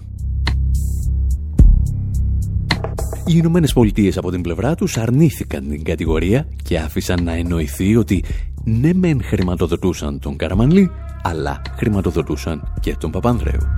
Οι 3.25 3.33
Ηνωμένες 3.35 3.73
Πολιτείες 3.73 4.17
από 4.17 4.31
την 4.31 4.41
πλευρά 4.41 4.75
τους 4.75 4.97
αρνήθηκαν 4.97 5.69
την 5.69 5.83
κατηγορία 5.83 6.47
και 6.63 6.79
άφησαν 6.79 7.23
να 7.23 7.33
εννοηθεί 7.33 7.95
ότι 7.95 8.23
ναι 8.63 8.93
μεν 8.93 9.23
χρηματοδοτούσαν 9.23 10.19
τον 10.19 10.35
Καραμανλή, 10.35 10.91
αλλά 11.23 11.61
χρηματοδοτούσαν 11.75 12.73
και 12.79 12.95
τον 12.95 13.11
Παπανδρέου. 13.11 13.77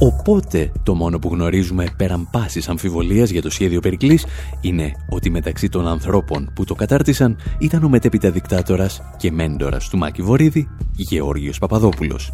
Οπότε 0.00 0.72
το 0.82 0.94
μόνο 0.94 1.18
που 1.18 1.28
γνωρίζουμε 1.32 1.86
πέραν 1.96 2.28
πάσης 2.30 2.68
αμφιβολίας 2.68 3.30
για 3.30 3.42
το 3.42 3.50
σχέδιο 3.50 3.80
Περικλής 3.80 4.26
είναι 4.60 4.92
ότι 5.08 5.30
μεταξύ 5.30 5.68
των 5.68 5.88
ανθρώπων 5.88 6.50
που 6.54 6.64
το 6.64 6.74
κατάρτισαν 6.74 7.36
ήταν 7.58 7.84
ο 7.84 7.88
μετέπειτα 7.88 8.30
δικτάτορας 8.30 9.02
και 9.16 9.32
μέντορας 9.32 9.88
του 9.88 9.98
Μάκη 9.98 10.22
Βορύδη, 10.22 10.68
Γεώργιος 10.96 11.58
Παπαδόπουλος. 11.58 12.32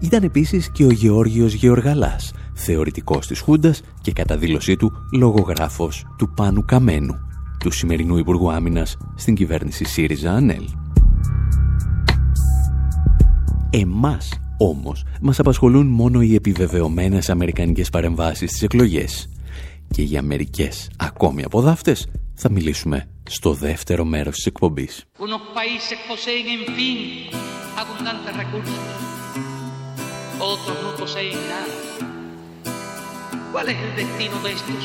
Ήταν 0.00 0.22
επίσης 0.22 0.70
και 0.70 0.84
ο 0.84 0.90
Γεώργιος 0.90 1.52
Γεωργαλάς, 1.52 2.32
θεωρητικός 2.54 3.26
της 3.26 3.40
Χούντας 3.40 3.82
και 4.00 4.12
κατά 4.12 4.36
δήλωσή 4.36 4.76
του 4.76 4.92
λογογράφος 5.12 6.04
του 6.16 6.32
Πάνου 6.36 6.64
Καμένου, 6.64 7.14
του 7.58 7.70
σημερινού 7.70 8.16
Υπουργού 8.16 8.52
Άμυνας 8.52 8.96
στην 9.14 9.34
κυβέρνηση 9.34 9.84
ΣΥΡΙΖΑ 9.84 10.32
ΑΝΕΛ. 10.32 10.64
Εμάς 13.74 14.32
όμως 14.58 15.04
μας 15.20 15.38
απασχολούν 15.38 15.86
μόνο 15.86 16.20
οι 16.20 16.34
επιβεβαιωμένες 16.34 17.30
αμερικανικές 17.30 17.90
παρεμβάσεις 17.90 18.48
στις 18.50 18.62
εκλογές. 18.62 19.28
Και 19.90 20.02
για 20.02 20.22
μερικές 20.22 20.90
ακόμη 20.96 21.42
από 21.42 21.60
δάφτες 21.60 22.06
θα 22.34 22.50
μιλήσουμε 22.50 23.08
στο 23.22 23.52
δεύτερο 23.52 24.04
μέρος 24.04 24.34
της 24.34 24.46
εκπομπής. 24.46 25.04
¿Cuál 33.54 33.68
es 33.72 33.78
el 33.86 33.92
destino 34.00 34.36
de 34.44 34.50
estos? 34.58 34.84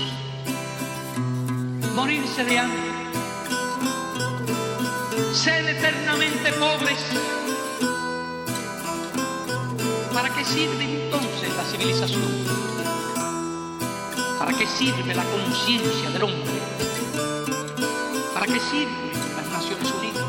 Morirse 1.97 2.41
de 2.49 2.55
hambre. 2.61 2.89
Ser 5.43 5.61
eternamente 5.75 6.47
pobres. 6.63 7.01
¿Para 10.16 10.28
qué 10.34 10.44
sirve 10.44 10.84
entonces 10.84 11.48
la 11.58 11.64
civilización? 11.70 12.22
¿Para 14.38 14.52
qué 14.58 14.66
sirve 14.66 15.14
la 15.14 15.24
conciencia 15.24 16.10
del 16.10 16.22
hombre? 16.22 16.52
¿Para 18.34 18.46
qué 18.46 18.60
sirven 18.70 19.10
las 19.36 19.48
Naciones 19.56 19.88
Unidas? 19.98 20.22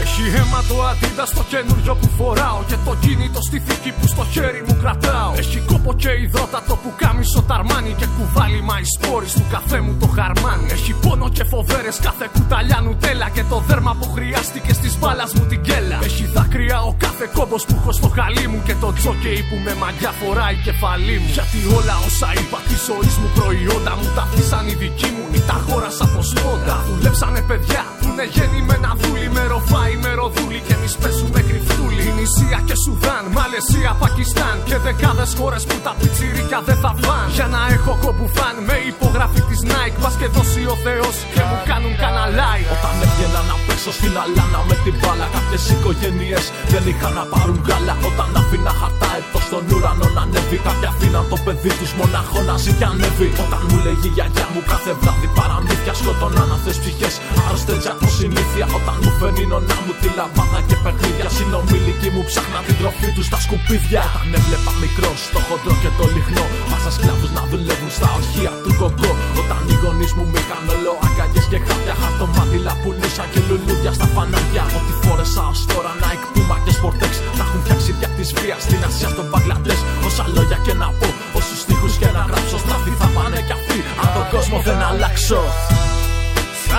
Έχει 0.00 0.22
αίμα 0.22 0.64
το 0.68 0.82
αντίδα 0.82 1.26
στο 1.26 1.42
καινούριο 1.48 1.94
που 1.94 2.08
Φοράω 2.21 2.59
Και 2.69 2.77
το 2.85 2.93
κινητό 3.03 3.41
στη 3.49 3.57
θήκη 3.65 3.91
που 3.97 4.05
στο 4.13 4.23
χέρι 4.33 4.61
μου 4.67 4.75
κρατάω. 4.81 5.31
Έχει 5.41 5.59
κόπο 5.71 5.91
και 6.01 6.11
υδρότατο 6.23 6.75
που 6.81 6.89
κάμισο 7.01 7.41
ταρμάνι 7.49 7.93
Και 7.99 8.07
κουβάλι 8.17 8.61
μα 8.69 8.77
σπόρι 8.95 9.29
του 9.37 9.45
καφέ 9.53 9.79
μου 9.85 9.93
το 10.01 10.07
χαρμάνι. 10.15 10.67
Έχει 10.77 10.93
πόνο 11.03 11.27
και 11.35 11.43
φοβέρες 11.51 11.97
κάθε 12.07 12.25
κουταλιά 12.33 12.79
νουτέλα 12.85 13.27
Και 13.35 13.43
το 13.51 13.57
δέρμα 13.67 13.93
που 13.99 14.07
χρειάστηκε 14.15 14.73
στις 14.79 14.93
μπάλας 14.99 15.31
μου 15.35 15.45
την 15.51 15.61
κέλα. 15.67 15.97
Έχει 16.07 16.25
δάκρυα 16.35 16.77
ο 16.89 16.93
κάθε 17.03 17.25
κόμπος 17.35 17.61
που 17.67 17.75
έχω 17.79 17.91
στο 17.99 18.07
χαλί 18.15 18.45
μου 18.51 18.59
Και 18.67 18.75
το 18.83 18.89
τζόκεϊ 18.97 19.41
που 19.49 19.55
με 19.65 19.73
μαγιά 19.81 20.11
φοράει 20.19 20.55
κεφαλή 20.65 21.17
μου. 21.21 21.29
Γιατί 21.37 21.59
όλα 21.77 21.95
όσα 22.07 22.29
είπα 22.39 22.59
τη 22.67 22.75
ζωή 22.87 23.11
μου 23.19 23.29
προϊόντα 23.37 23.93
μου 23.99 24.07
Τα 24.15 24.23
αφήσαν 24.27 24.65
οι 24.69 24.75
δικοί 24.81 25.09
μου 25.15 25.25
ή 25.37 25.39
τα 25.47 25.55
αγόρασα 25.59 26.03
από 26.09 26.21
σπόντα 26.31 26.75
Δουλέψανε 26.87 27.41
παιδιά 27.49 27.83
που 28.11 28.17
είναι 28.17 28.29
γεννημένα 28.37 28.91
δούλοι 29.01 29.29
με 29.35 29.43
ροφάι 29.51 29.95
με 30.03 30.11
ροδούλη 30.19 30.59
και 30.67 30.73
εμείς 30.77 30.93
πέσουμε 31.01 31.39
κρυφτούλη. 31.49 32.05
Νησία 32.17 32.59
και 32.67 32.75
Σουδάν, 32.83 33.25
Μαλαισία, 33.35 33.91
Πακιστάν 34.01 34.55
και 34.69 34.77
δεκάδες 34.85 35.31
χώρες 35.39 35.63
που 35.67 35.77
τα 35.85 35.93
πιτσιρίκια 35.99 36.59
δεν 36.67 36.77
θα 36.83 36.91
φαν. 37.03 37.25
Για 37.37 37.47
να 37.53 37.59
έχω 37.75 37.91
κομπουφάν 38.03 38.55
με 38.67 38.75
υπογραφή 38.91 39.41
της 39.49 39.59
Nike. 39.71 39.97
Πα 40.03 40.09
και 40.19 40.27
δώσει 40.35 40.61
ο 40.73 40.75
Θεός 40.85 41.15
και 41.33 41.41
μου 41.49 41.57
κάνουν 41.69 41.93
καναλάι. 42.03 42.63
Όταν 42.75 42.95
έβγαινα 43.05 43.41
να 43.49 43.55
πέσω 43.65 43.91
στην 43.97 44.13
αλάνα 44.23 44.59
με 44.69 44.75
την 44.83 44.95
μπάλα, 44.99 45.27
κάποιες 45.35 45.63
οικογένειες 45.73 46.45
δεν 46.71 46.83
είχαν 46.91 47.13
να 47.19 47.23
πάρουν 47.33 47.59
γάλα. 47.67 47.95
Όταν 48.09 48.29
αφήνα 48.39 48.73
χαρτά 48.79 49.09
έτο 49.19 49.40
στον 49.51 49.65
ουρανό 49.73 50.07
να 50.17 50.21
ανέβει. 50.25 50.57
Κάποια 50.67 50.89
αφήναν 50.93 51.25
το 51.31 51.37
παιδί 51.45 51.71
του 51.79 51.87
μοναχός 51.99 52.45
να 52.49 52.55
ζει 52.63 52.71
και 52.79 52.87
ανέβει. 52.91 53.29
Όταν 53.43 53.61
μου 53.69 53.77
λέγει 53.85 54.07
η 54.11 54.13
γιαγιά 54.15 54.45
μου 54.53 54.61
κάθε 54.71 54.91
βράδυ 54.99 55.27
παραμύθια 55.37 55.93
σκοτώναν 55.99 56.49
αυτέ 56.57 56.71
ψυχές. 56.81 57.13
Άρρωστε 57.45 57.75
από 57.93 58.07
συνήθεια. 58.19 58.65
Όταν 58.77 58.95
μου 59.03 59.11
φέρνει 59.19 59.43
νονά 59.51 59.77
μου 59.85 59.93
τη 60.01 60.07
λαμπάδα 60.17 60.59
και 60.67 60.77
παιχνίδια. 60.83 61.27
Συνομιλικοί 61.37 62.09
μου 62.15 62.23
ψάχναν 62.29 62.61
την 62.67 62.75
τροφή 62.79 63.09
του 63.15 63.23
στα 63.29 63.39
σκουπίδια. 63.45 64.01
Όταν 64.09 64.27
έβλεπα 64.37 64.71
μικρό 64.83 65.11
το 65.33 65.39
χοντρό 65.47 65.73
και 65.83 65.91
το 65.97 66.05
λιχνό. 66.15 66.45
Μα 66.69 66.77
σκλάβους 66.95 67.31
να 67.37 67.43
δουλεύουν 67.51 67.91
στα 67.97 68.07
ορχεία 68.17 68.51
του 68.63 68.71
κοκκό. 68.79 69.11
Όταν 69.41 69.61
οι 69.69 69.75
γονείς 69.81 70.11
μου 70.17 70.25
μήκαν 70.33 70.63
όλο 70.73 70.91
αγκαγιέ 71.05 71.41
και 71.51 71.59
χάπια. 71.65 71.95
Χαρτομάτιλα 72.01 72.73
πουλούσα 72.81 73.25
και 73.31 73.39
λουλούδια 73.47 73.91
στα 73.97 74.07
φανάρια. 74.13 74.63
Ό,τι 74.77 74.93
φόρεσα 75.01 75.43
ως 75.51 75.59
τώρα 75.71 75.91
να 76.01 76.09
εκπούμα 76.15 76.55
και 76.63 76.71
σπορτέξ. 76.77 77.13
Να 77.37 77.43
έχουν 77.47 77.59
φτιάξει 77.63 77.91
πια 77.97 78.09
της 78.17 78.29
βίας 78.39 78.61
στην 78.67 78.81
Ασία 78.87 79.09
στον 79.15 79.27
Παγκλαντέ. 79.41 79.75
Όσα 80.05 80.25
λόγια 80.35 80.59
και 80.65 80.73
να 80.73 80.87
πω, 80.99 81.07
όσους 81.39 81.59
τείχου 81.65 81.89
και 81.99 82.09
να 82.15 82.21
γράψω. 82.29 82.57
Στραφή 82.57 82.91
θα 83.01 83.07
πάνε 83.15 83.39
κι 83.47 83.53
αυτοί, 83.59 83.77
αν 84.01 84.09
τον 84.15 84.25
κόσμο 84.33 84.57
δεν 84.67 84.79
αλλάξω. 84.89 85.41
Σ' 86.63 86.73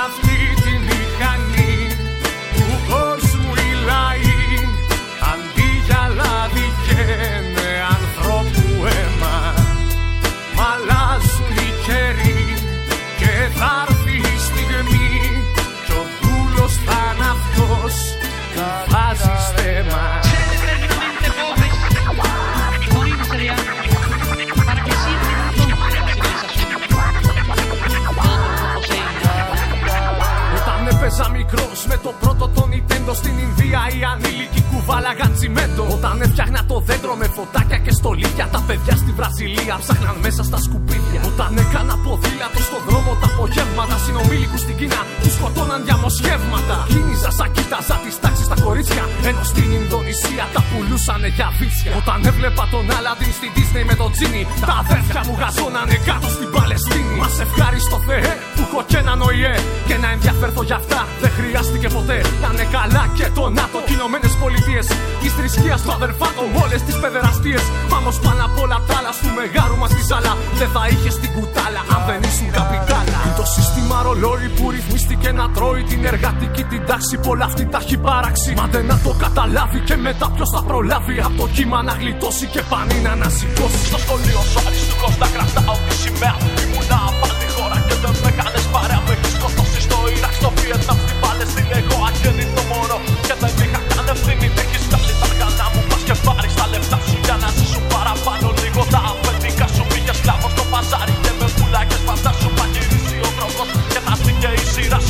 το 32.02 32.12
πρώτο 32.20 32.48
το 32.48 32.61
Nintendo 33.02 33.14
στην 33.22 33.36
Ινδία, 33.46 33.80
οι 33.94 34.00
ανήλικοι 34.12 34.60
κουβάλαγαν 34.70 35.30
τσιμέντο. 35.36 35.84
Όταν 35.96 36.14
έφτιαχνα 36.24 36.60
το 36.70 36.76
δέντρο 36.88 37.14
με 37.20 37.26
φωτάκια 37.36 37.78
και 37.84 37.92
στολίδια, 37.98 38.46
τα 38.54 38.60
παιδιά 38.66 38.94
στη 39.02 39.10
Βραζιλία 39.18 39.74
ψάχναν 39.82 40.16
μέσα 40.24 40.42
στα 40.48 40.58
σκουπίδια. 40.64 41.20
Όταν 41.30 41.50
έκανα 41.62 41.94
ποδήλατο 42.04 42.60
στο 42.68 42.78
δρόμο 42.86 43.12
τα 43.20 43.28
απογεύματα, 43.32 43.96
συνομήλικου 44.04 44.58
στην 44.64 44.76
Κίνα 44.80 45.00
τους 45.22 45.32
σκοτώναν 45.36 45.80
διαμοσχεύματα. 45.86 46.76
Κίνηζα 46.92 47.30
σαν 47.38 47.48
κοίταζα 47.54 47.96
τις 48.04 48.16
τάξεις 48.22 48.46
στα 48.48 48.56
κορίτσια, 48.64 49.04
ενώ 49.28 49.42
στην 49.52 49.68
Ινδονησία 49.78 50.44
τα 50.54 50.60
πουλούσανε 50.68 51.28
για 51.36 51.48
βίτσια. 51.58 51.92
Όταν 52.00 52.18
έβλεπα 52.30 52.64
τον 52.72 52.84
Άλαντιν 52.96 53.32
στην 53.38 53.50
Disney 53.56 53.84
με 53.90 53.94
τον 54.00 54.10
Τζίνι, 54.14 54.42
τα 54.68 54.74
αδέρφια 54.82 55.20
μου 55.26 55.34
γαζώνανε 55.40 55.96
κάτω 56.08 56.28
στην 56.36 56.48
Παλαιστίνη. 56.54 57.14
Μας 57.22 57.34
ευχάριστο 57.44 57.96
Θεέ 58.06 58.32
που 58.54 58.62
έχω 58.66 58.80
και 58.90 58.98
έναν 59.04 59.18
ΟΗΕ 59.28 59.54
και 59.88 59.96
να 60.02 60.08
ενδιαφέρθω 60.14 60.62
για 60.68 60.78
αυτά 60.82 61.00
δεν 61.22 61.30
χρειάστηκε 61.38 61.88
ποτέ. 61.96 62.18
Να 62.42 62.48
είναι 62.52 62.66
καλά 62.92 63.06
και 63.18 63.26
το 63.38 63.44
ΝΑΤΟ 63.58 63.78
και 63.86 63.92
Ηνωμένες 63.98 64.32
Πολιτείες. 64.42 64.86
Της 65.20 65.32
θρησκείας 65.36 65.80
του 65.84 65.92
αδερφάτων 65.98 66.46
όλες 66.62 66.80
τις 66.86 66.96
παιδεραστίες. 67.02 67.62
Μα 67.90 67.96
όμω 68.02 68.12
πάνω 68.24 68.42
απ' 68.48 68.58
όλα 68.64 68.78
τα 68.86 68.94
άλλα, 68.98 69.12
του 69.22 69.30
μεγάρου 69.38 69.76
μας 69.82 69.90
τη 69.96 70.02
ζάλα. 70.10 70.32
Δεν 70.60 70.68
θα 70.74 70.82
είχες 70.92 71.14
την 71.22 71.30
κουτάλα 71.36 71.80
αν 71.94 72.00
δεν 72.08 72.20
ήσουν 72.28 72.48
καπιτάλα. 72.58 73.18
Είναι 73.24 73.36
το 73.42 73.46
σύστημα 73.56 73.96
ρολόι 74.06 74.48
που 74.56 74.64
ρυθμίστηκε 74.74 75.28
να 75.40 75.44
τρώει 75.56 75.82
την 75.90 76.00
εργατική 76.12 76.62
την 76.70 76.82
τάξη. 76.88 77.14
Πολλά 77.26 77.44
αυτή 77.50 77.64
τα 77.72 77.78
έχει 77.84 77.96
παράξει. 78.08 78.50
Μα 78.60 78.66
δεν 78.74 78.84
να 78.90 78.96
το 79.04 79.12
καταλάβει 79.24 79.80
και 79.88 79.96
μετά 80.06 80.26
ποιος 80.34 80.50
θα 80.54 80.60
προλάβει. 80.70 81.16
Από 81.26 81.36
το 81.40 81.46
κύμα 81.56 81.78
να 81.88 81.94
γλιτώσει 82.00 82.46
και 82.54 82.62
πανί 82.70 82.98
να 83.06 83.10
ανασηκώσει. 83.16 83.80
Στο 83.90 83.98
σχολείο 84.04 84.40
σου 84.50 84.58
αριστούχος 84.66 85.14
να 85.22 85.26
κρατάω 85.34 85.76
τη 85.86 85.94
σημαία. 86.02 86.36
Ήμουνα 86.62 86.98
απαλή 87.10 87.41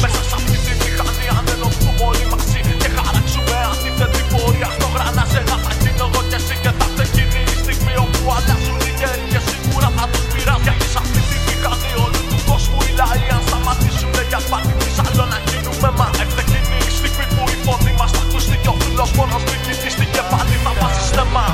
μέσα 0.03 0.21
σε 0.29 0.35
αυτή 0.39 0.57
τη 0.65 0.73
μηχανή. 0.81 1.27
Αν 1.39 1.45
ενωθούμε 1.55 2.03
όλοι 2.09 2.25
μαζί 2.33 2.61
και 2.81 2.89
χαράξουμε 2.97 3.57
αντίθετη 3.73 4.23
πορεία 4.31 4.69
στο 4.77 4.87
γρανάζε 4.95 5.41
να 5.51 5.57
θα 5.65 5.73
γίνω 5.83 6.05
εγώ 6.11 6.21
και 6.31 6.39
εσύ 6.41 6.55
και 6.63 6.73
θα 6.79 6.87
έρθει 6.91 7.05
εκείνη 7.11 7.41
η 7.55 7.57
στιγμή 7.63 7.95
όπου 8.05 8.23
αλλάζουν 8.37 8.81
οι 8.89 8.93
καιροί 9.01 9.25
και 9.33 9.41
σίγουρα 9.49 9.89
θα 9.97 10.05
τους 10.13 10.25
πειράζει. 10.33 10.63
Γιατί 10.67 10.87
σε 10.93 10.99
αυτή 11.03 11.21
τη 11.31 11.37
μηχανή 11.47 11.93
όλου 12.05 12.23
του 12.31 12.39
κόσμου 12.49 12.79
οι 12.87 12.91
λαοί 13.01 13.27
αν 13.37 13.43
σταματήσουν 13.49 14.15
για 14.31 14.41
σπάτι 14.47 14.73
της 14.81 14.97
άλλο 15.05 15.25
να 15.33 15.39
γίνουμε 15.49 15.91
μα. 15.99 16.07
Έρθε 16.23 16.43
εκείνη 16.47 16.79
η 16.89 16.93
στιγμή 16.99 17.27
που 17.35 17.43
η 17.55 17.57
φωνή 17.65 17.93
μας 17.99 18.11
θα 18.17 18.23
ακουστεί 18.27 18.57
και 18.63 18.71
ο 18.73 18.75
φίλος 18.81 19.11
μόνος 19.19 19.43
μην 19.49 19.61
κοιτήσει 19.65 20.05
και 20.15 20.23
πάλι 20.31 20.57
θα 20.65 20.73
βάζει 20.79 21.03
στεμά. 21.11 21.49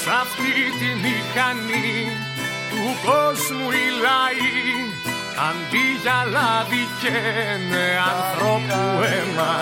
Σ' 0.00 0.10
αυτή 0.22 0.52
τη 0.78 0.90
μηχανή 1.04 1.90
του 2.70 2.82
κόσμου 3.06 3.68
οι 3.78 3.86
λαοί 4.04 4.52
αντί 5.46 5.86
για 6.02 6.18
λάδι 6.34 6.84
καίνε 7.00 7.86
ανθρώπου 8.12 9.02
αίμα 9.10 9.54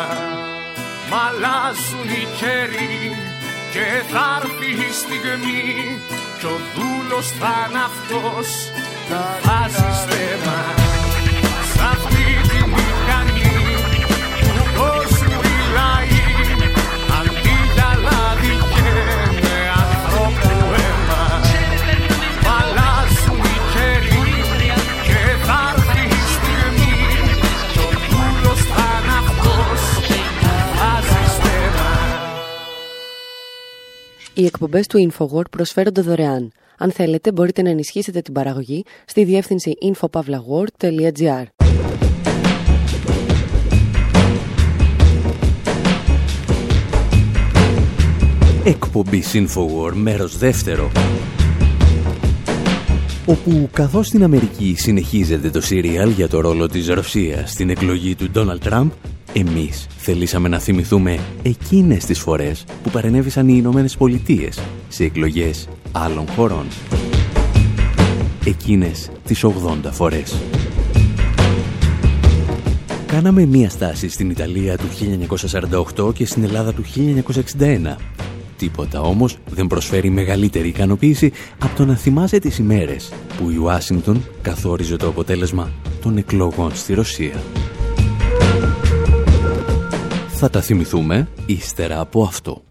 Μ' 1.10 1.14
αλλάζουν 1.26 2.08
οι 2.08 2.26
καιροί 2.38 3.16
και 3.72 3.86
θα 4.12 4.40
έρθει 4.42 4.70
η 4.88 4.92
στιγμή 4.92 6.00
κι 6.38 6.46
ο 6.46 6.56
δούλος 6.74 7.26
θα 7.40 7.66
είναι 7.68 7.82
αυτός 7.90 8.48
που 9.08 9.16
βάζει 9.44 9.86
στέμα 10.02 10.75
Οι 34.38 34.44
εκπομπές 34.44 34.86
του 34.86 35.10
InfoWord 35.10 35.50
προσφέρονται 35.50 36.00
δωρεάν. 36.00 36.52
Αν 36.78 36.92
θέλετε, 36.92 37.32
μπορείτε 37.32 37.62
να 37.62 37.70
ενισχύσετε 37.70 38.20
την 38.20 38.32
παραγωγή 38.32 38.84
στη 39.06 39.24
διεύθυνση 39.24 39.72
infopavlagor.gr. 39.82 41.44
Εκπομπή 48.64 49.22
Infowar 49.32 49.92
μέρος 49.92 50.38
δεύτερο 50.38 50.90
όπου 53.26 53.68
καθώς 53.72 54.06
στην 54.06 54.22
Αμερική 54.22 54.74
συνεχίζεται 54.78 55.50
το 55.50 55.60
σύριαλ 55.60 56.10
για 56.10 56.28
το 56.28 56.40
ρόλο 56.40 56.68
της 56.68 56.88
Ρωσίας 56.88 57.50
στην 57.50 57.70
εκλογή 57.70 58.14
του 58.14 58.30
Ντόναλτ 58.30 58.62
Τραμπ, 58.62 58.90
εμείς 59.38 59.86
θελήσαμε 59.96 60.48
να 60.48 60.58
θυμηθούμε 60.58 61.18
εκείνες 61.42 62.04
τις 62.04 62.18
φορές 62.18 62.64
που 62.82 62.90
παρενέβησαν 62.90 63.48
οι 63.48 63.54
Ηνωμένες 63.56 63.96
Πολιτείες 63.96 64.60
σε 64.88 65.04
εκλογές 65.04 65.68
άλλων 65.92 66.28
χωρών. 66.28 66.66
Εκείνες 68.44 69.10
τις 69.24 69.44
80 69.44 69.90
φορές. 69.90 70.36
Κάναμε 73.06 73.46
μία 73.46 73.70
στάση 73.70 74.08
στην 74.08 74.30
Ιταλία 74.30 74.76
του 74.76 74.86
1948 76.06 76.14
και 76.14 76.26
στην 76.26 76.44
Ελλάδα 76.44 76.72
του 76.72 76.84
1961. 77.58 77.96
Τίποτα 78.56 79.00
όμως 79.00 79.38
δεν 79.50 79.66
προσφέρει 79.66 80.10
μεγαλύτερη 80.10 80.68
ικανοποίηση 80.68 81.32
από 81.58 81.76
το 81.76 81.84
να 81.84 81.94
θυμάσαι 81.94 82.38
τις 82.38 82.58
ημέρες 82.58 83.12
που 83.36 83.50
η 83.50 83.56
Ουάσιγκτον 83.56 84.24
καθόριζε 84.42 84.96
το 84.96 85.08
αποτέλεσμα 85.08 85.70
των 86.02 86.16
εκλογών 86.16 86.74
στη 86.74 86.94
Ρωσία 86.94 87.42
Θα 90.35 90.49
τα 90.49 90.61
θυμηθούμε 90.61 91.27
ύστερα 91.45 91.99
από 91.99 92.23
αυτό. 92.23 92.63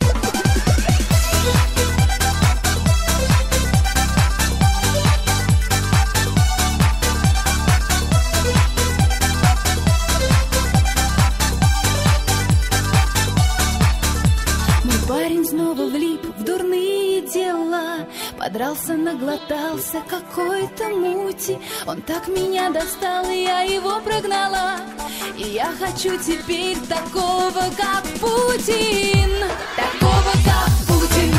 Мой 14.85 15.01
парень 15.09 15.45
снова 15.53 15.85
влип 15.95 16.23
в 16.38 16.43
дурные 16.47 17.21
дела 17.35 17.90
Подрался, 18.40 18.95
наглотался 18.95 20.01
какой-то 20.56 20.89
мути. 20.89 21.58
Он 21.86 22.02
так 22.02 22.28
меня 22.28 22.70
достал, 22.70 23.26
и 23.30 23.44
я 23.44 23.62
его 23.62 24.00
прогнала. 24.02 24.80
И 25.38 25.44
я 25.44 25.72
хочу 25.80 26.18
теперь 26.18 26.78
такого, 26.88 27.63
как 27.78 28.04
Путин. 28.20 29.32
Такого, 29.76 30.32
как 30.46 30.70
Путин, 30.88 31.34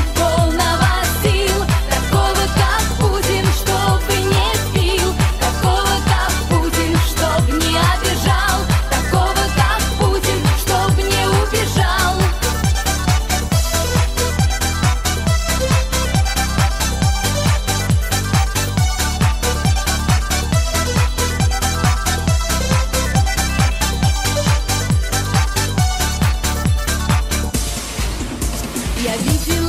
dia 29.07 29.16
29. 29.19 29.65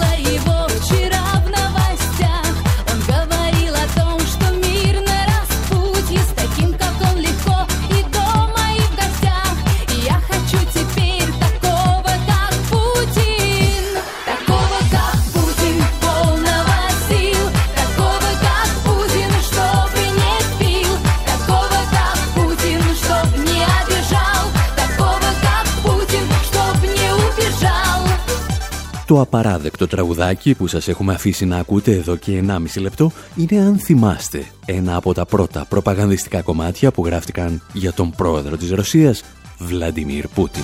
Το 29.07 29.21
απαράδεκτο 29.21 29.87
τραγουδάκι 29.87 30.55
που 30.55 30.67
σας 30.67 30.87
έχουμε 30.87 31.13
αφήσει 31.13 31.45
να 31.45 31.57
ακούτε 31.57 31.91
εδώ 31.91 32.15
και 32.15 32.43
1,5 32.47 32.81
λεπτό 32.81 33.11
είναι 33.35 33.61
αν 33.61 33.77
θυμάστε 33.77 34.45
ένα 34.65 34.95
από 34.95 35.13
τα 35.13 35.25
πρώτα 35.25 35.65
προπαγανδιστικά 35.69 36.41
κομμάτια 36.41 36.91
που 36.91 37.05
γράφτηκαν 37.05 37.61
για 37.73 37.93
τον 37.93 38.11
πρόεδρο 38.11 38.57
της 38.57 38.71
Ρωσίας, 38.71 39.23
Βλαντιμίρ 39.59 40.27
Πούτιν. 40.27 40.63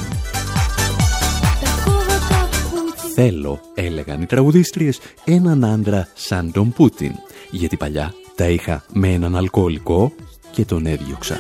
Θέλω, 3.16 3.60
έλεγαν 3.74 4.22
οι 4.22 4.26
τραγουδίστριες, 4.26 5.00
έναν 5.26 5.66
άντρα 5.66 6.08
σαν 6.14 6.52
τον 6.52 6.74
Πούτιν, 6.74 7.12
γιατί 7.52 7.78
παλιά 7.78 8.14
τα 8.36 8.50
είχα 8.50 8.84
με 8.94 9.14
έναν 9.14 9.36
αλκοολικό 9.36 10.12
και 10.52 10.66
τον 10.66 10.86
έδιωξα. 10.86 11.38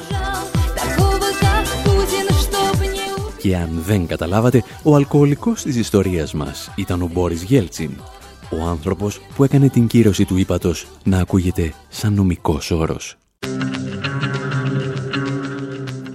Και 3.44 3.56
αν 3.56 3.70
δεν 3.86 4.08
καταλάβατε, 4.08 4.64
ο 4.84 4.96
αλκοολικός 4.96 5.62
της 5.62 5.76
ιστορίας 5.76 6.34
μας 6.34 6.72
ήταν 6.76 7.02
ο 7.02 7.10
Μπόρις 7.14 7.44
Γέλτσιν, 7.44 7.92
ο 8.50 8.68
άνθρωπος 8.68 9.22
που 9.36 9.44
έκανε 9.44 9.70
την 9.70 9.88
κύρωση 9.88 10.26
του 10.26 10.38
ύπατος 10.38 10.88
να 11.04 11.18
ακούγεται 11.18 11.74
σαν 11.90 12.14
νομικός 12.14 12.72
όρος. 12.72 13.18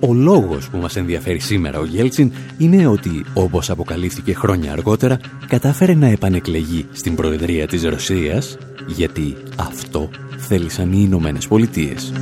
Ο 0.01 0.15
λόγος 0.15 0.71
που 0.71 0.79
μας 0.79 0.97
ενδιαφέρει 0.97 1.39
σήμερα 1.39 1.79
ο 1.79 1.85
Γέλτσιν 1.85 2.33
είναι 2.59 2.87
ότι, 2.87 3.25
όπως 3.35 3.71
αποκαλύφθηκε 3.71 4.35
χρόνια 4.35 4.73
αργότερα, 4.73 5.19
κατάφερε 5.47 5.95
να 5.95 6.07
επανεκλεγεί 6.07 6.87
στην 6.93 7.15
Προεδρία 7.15 7.67
της 7.67 7.83
Ρωσίας, 7.83 8.57
γιατί 8.87 9.37
αυτό 9.57 10.11
θέλησαν 10.37 10.93
οι 10.93 11.01
Ηνωμένες 11.05 11.49
Πολιτείες. 11.49 12.13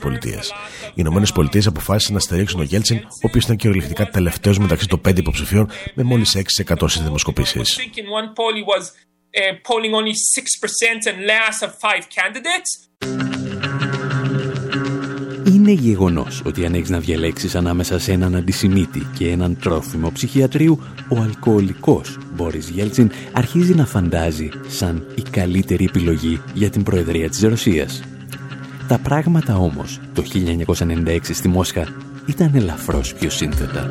Οι 0.95 1.03
ΗΠΑ 1.03 1.69
αποφάσισαν 1.69 2.15
να 2.15 2.21
στηρίξουν 2.21 2.59
τον 2.59 2.67
Γέλτσιν, 2.67 2.97
ο 2.97 3.09
οποίος 3.21 3.45
ήταν 3.45 3.57
κυριολεκτικά 3.57 4.09
τελευταίος 4.09 4.59
μεταξύ 4.59 4.87
των 4.87 5.01
πέντε 5.01 5.21
υποψηφίων 5.21 5.41
υποψηφίων 5.43 5.69
με 5.95 6.03
μόλις 6.03 6.37
6% 6.37 6.89
στις 6.89 7.03
δημοσκοπήσεις. 7.03 7.79
Είναι 15.45 15.73
γεγονός 15.73 16.43
ότι 16.45 16.67
αν 16.67 16.75
έχεις 16.75 16.89
να 16.89 16.99
διαλέξεις 16.99 17.55
ανάμεσα 17.55 17.99
σε 17.99 18.13
έναν 18.13 18.35
αντισημίτη 18.35 19.07
και 19.19 19.31
έναν 19.31 19.59
τρόφιμο 19.61 20.11
ψυχιατρίου, 20.13 20.83
ο 21.09 21.19
αλκοολικός 21.21 22.19
Μπόρις 22.35 22.69
Γέλτσιν 22.69 23.11
αρχίζει 23.33 23.75
να 23.75 23.87
φαντάζει 23.87 24.49
σαν 24.69 25.07
η 25.15 25.23
καλύτερη 25.31 25.85
επιλογή 25.85 26.43
για 26.55 26.71
την 26.71 26.83
Προεδρία 26.83 27.29
της 27.29 27.43
Ρωσίας. 27.43 28.03
Τα 28.89 28.99
πράγματα 28.99 29.57
όμως 29.57 30.01
το 30.15 30.23
1996 30.23 31.19
στη 31.23 31.49
Μόσχα 31.49 31.89
ήταν 32.27 32.55
ελαφρώς 32.55 33.15
πιο 33.15 33.31
σύνθετα. 33.31 33.91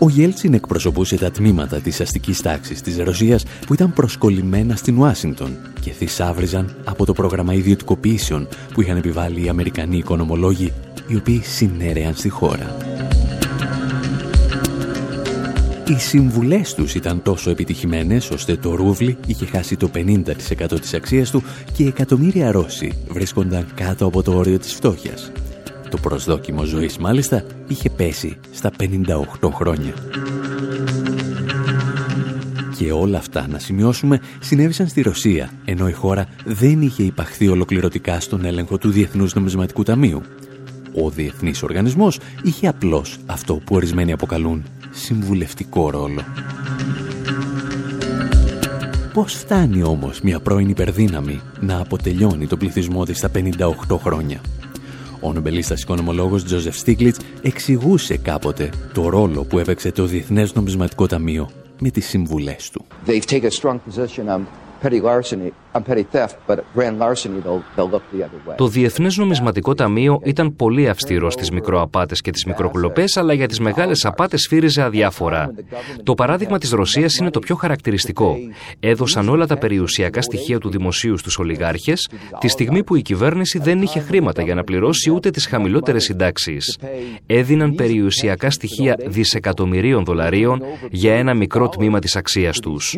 Ο 0.00 0.08
Γέλτσιν 0.08 0.54
εκπροσωπούσε 0.54 1.16
τα 1.16 1.30
τμήματα 1.30 1.80
της 1.80 2.00
αστικής 2.00 2.40
τάξης 2.40 2.80
της 2.80 2.98
Ρωσίας 2.98 3.44
που 3.66 3.74
ήταν 3.74 3.92
προσκολλημένα 3.92 4.76
στην 4.76 4.98
Ουάσιγκτον 4.98 5.56
και 5.80 5.90
θησάβριζαν 5.90 6.76
από 6.84 7.04
το 7.04 7.12
πρόγραμμα 7.12 7.54
ιδιωτικοποιήσεων 7.54 8.48
που 8.72 8.80
είχαν 8.82 8.96
επιβάλει 8.96 9.44
οι 9.44 9.48
Αμερικανοί 9.48 9.96
οικονομολόγοι 9.96 10.72
οι 11.06 11.16
οποίοι 11.16 11.42
συνέρεαν 11.42 12.14
στη 12.14 12.28
χώρα. 12.28 12.76
Οι 15.88 15.98
συμβουλές 15.98 16.74
τους 16.74 16.94
ήταν 16.94 17.22
τόσο 17.22 17.50
επιτυχημένες 17.50 18.30
ώστε 18.30 18.56
το 18.56 18.74
ρούβλι 18.74 19.16
είχε 19.26 19.46
χάσει 19.46 19.76
το 19.76 19.90
50% 19.94 20.80
της 20.80 20.94
αξίας 20.94 21.30
του 21.30 21.42
και 21.72 21.86
εκατομμύρια 21.86 22.52
Ρώσοι 22.52 22.92
βρίσκονταν 23.08 23.66
κάτω 23.74 24.06
από 24.06 24.22
το 24.22 24.36
όριο 24.36 24.58
της 24.58 24.74
φτώχειας. 24.74 25.32
Το 25.90 25.96
προσδόκιμο 25.96 26.64
ζωής 26.64 26.98
μάλιστα 26.98 27.44
είχε 27.68 27.90
πέσει 27.90 28.36
στα 28.50 28.70
58 29.40 29.50
χρόνια. 29.52 29.94
Και 32.78 32.92
όλα 32.92 33.18
αυτά, 33.18 33.46
να 33.48 33.58
σημειώσουμε, 33.58 34.20
συνέβησαν 34.40 34.88
στη 34.88 35.02
Ρωσία, 35.02 35.50
ενώ 35.64 35.88
η 35.88 35.92
χώρα 35.92 36.26
δεν 36.44 36.82
είχε 36.82 37.02
υπαχθεί 37.02 37.48
ολοκληρωτικά 37.48 38.20
στον 38.20 38.44
έλεγχο 38.44 38.78
του 38.78 38.90
Διεθνούς 38.90 39.34
Νομισματικού 39.34 39.82
Ταμείου. 39.82 40.22
Ο 41.04 41.10
Διεθνής 41.10 41.62
Οργανισμός 41.62 42.18
είχε 42.42 42.68
απλώς 42.68 43.18
αυτό 43.26 43.54
που 43.54 43.74
ορισμένοι 43.74 44.12
αποκαλούν 44.12 44.64
συμβουλευτικό 44.90 45.90
ρόλο. 45.90 46.20
Πώς 49.12 49.34
φτάνει 49.34 49.82
όμως 49.82 50.20
μια 50.20 50.40
πρώην 50.40 50.68
υπερδύναμη 50.68 51.40
να 51.60 51.80
αποτελειώνει 51.80 52.46
το 52.46 52.56
πληθυσμό 52.56 53.04
της 53.04 53.18
στα 53.18 53.30
58 53.34 53.98
χρόνια; 53.98 54.40
Ο 55.20 55.32
νομπελίστας 55.32 55.82
οικονομολόγος 55.82 56.44
Τζοζεφ 56.44 56.76
Στίγκλιτς 56.76 57.18
εξηγούσε 57.42 58.16
κάποτε 58.16 58.70
το 58.94 59.08
ρόλο 59.08 59.44
που 59.44 59.58
έπαιξε 59.58 59.92
το 59.92 60.04
Διεθνές 60.04 60.54
Νομισματικό 60.54 61.06
Ταμείο 61.06 61.50
με 61.78 61.90
τις 61.90 62.06
συμβουλές 62.06 62.70
του. 62.70 62.84
Το 68.56 68.66
Διεθνές 68.66 69.16
Νομισματικό 69.16 69.74
Ταμείο 69.74 70.20
ήταν 70.24 70.56
πολύ 70.56 70.88
αυστηρό 70.88 71.30
στις 71.30 71.50
μικροαπάτες 71.50 72.20
και 72.20 72.30
τις 72.30 72.44
μικροκλοπές, 72.44 73.16
αλλά 73.16 73.32
για 73.32 73.48
τις 73.48 73.60
μεγάλες 73.60 74.04
απάτες 74.04 74.46
φύριζε 74.48 74.82
αδιάφορα. 74.82 75.54
Το 76.02 76.14
παράδειγμα 76.14 76.58
της 76.58 76.70
Ρωσίας 76.70 77.16
είναι 77.16 77.30
το 77.30 77.38
πιο 77.38 77.54
χαρακτηριστικό. 77.54 78.36
Έδωσαν 78.80 79.28
όλα 79.28 79.46
τα 79.46 79.58
περιουσιακά 79.58 80.22
στοιχεία 80.22 80.58
του 80.58 80.70
δημοσίου 80.70 81.18
στους 81.18 81.38
ολιγάρχες, 81.38 82.08
τη 82.38 82.48
στιγμή 82.48 82.84
που 82.84 82.96
η 82.96 83.02
κυβέρνηση 83.02 83.58
δεν 83.58 83.82
είχε 83.82 84.00
χρήματα 84.00 84.42
για 84.42 84.54
να 84.54 84.64
πληρώσει 84.64 85.10
ούτε 85.10 85.30
τις 85.30 85.46
χαμηλότερες 85.46 86.04
συντάξεις. 86.04 86.78
Έδιναν 87.26 87.74
περιουσιακά 87.74 88.50
στοιχεία 88.50 88.96
δισεκατομμυρίων 89.06 90.04
δολαρίων 90.04 90.62
για 90.90 91.14
ένα 91.14 91.34
μικρό 91.34 91.68
τμήμα 91.68 91.98
της 91.98 92.16
αξίας 92.16 92.58
τους 92.60 92.96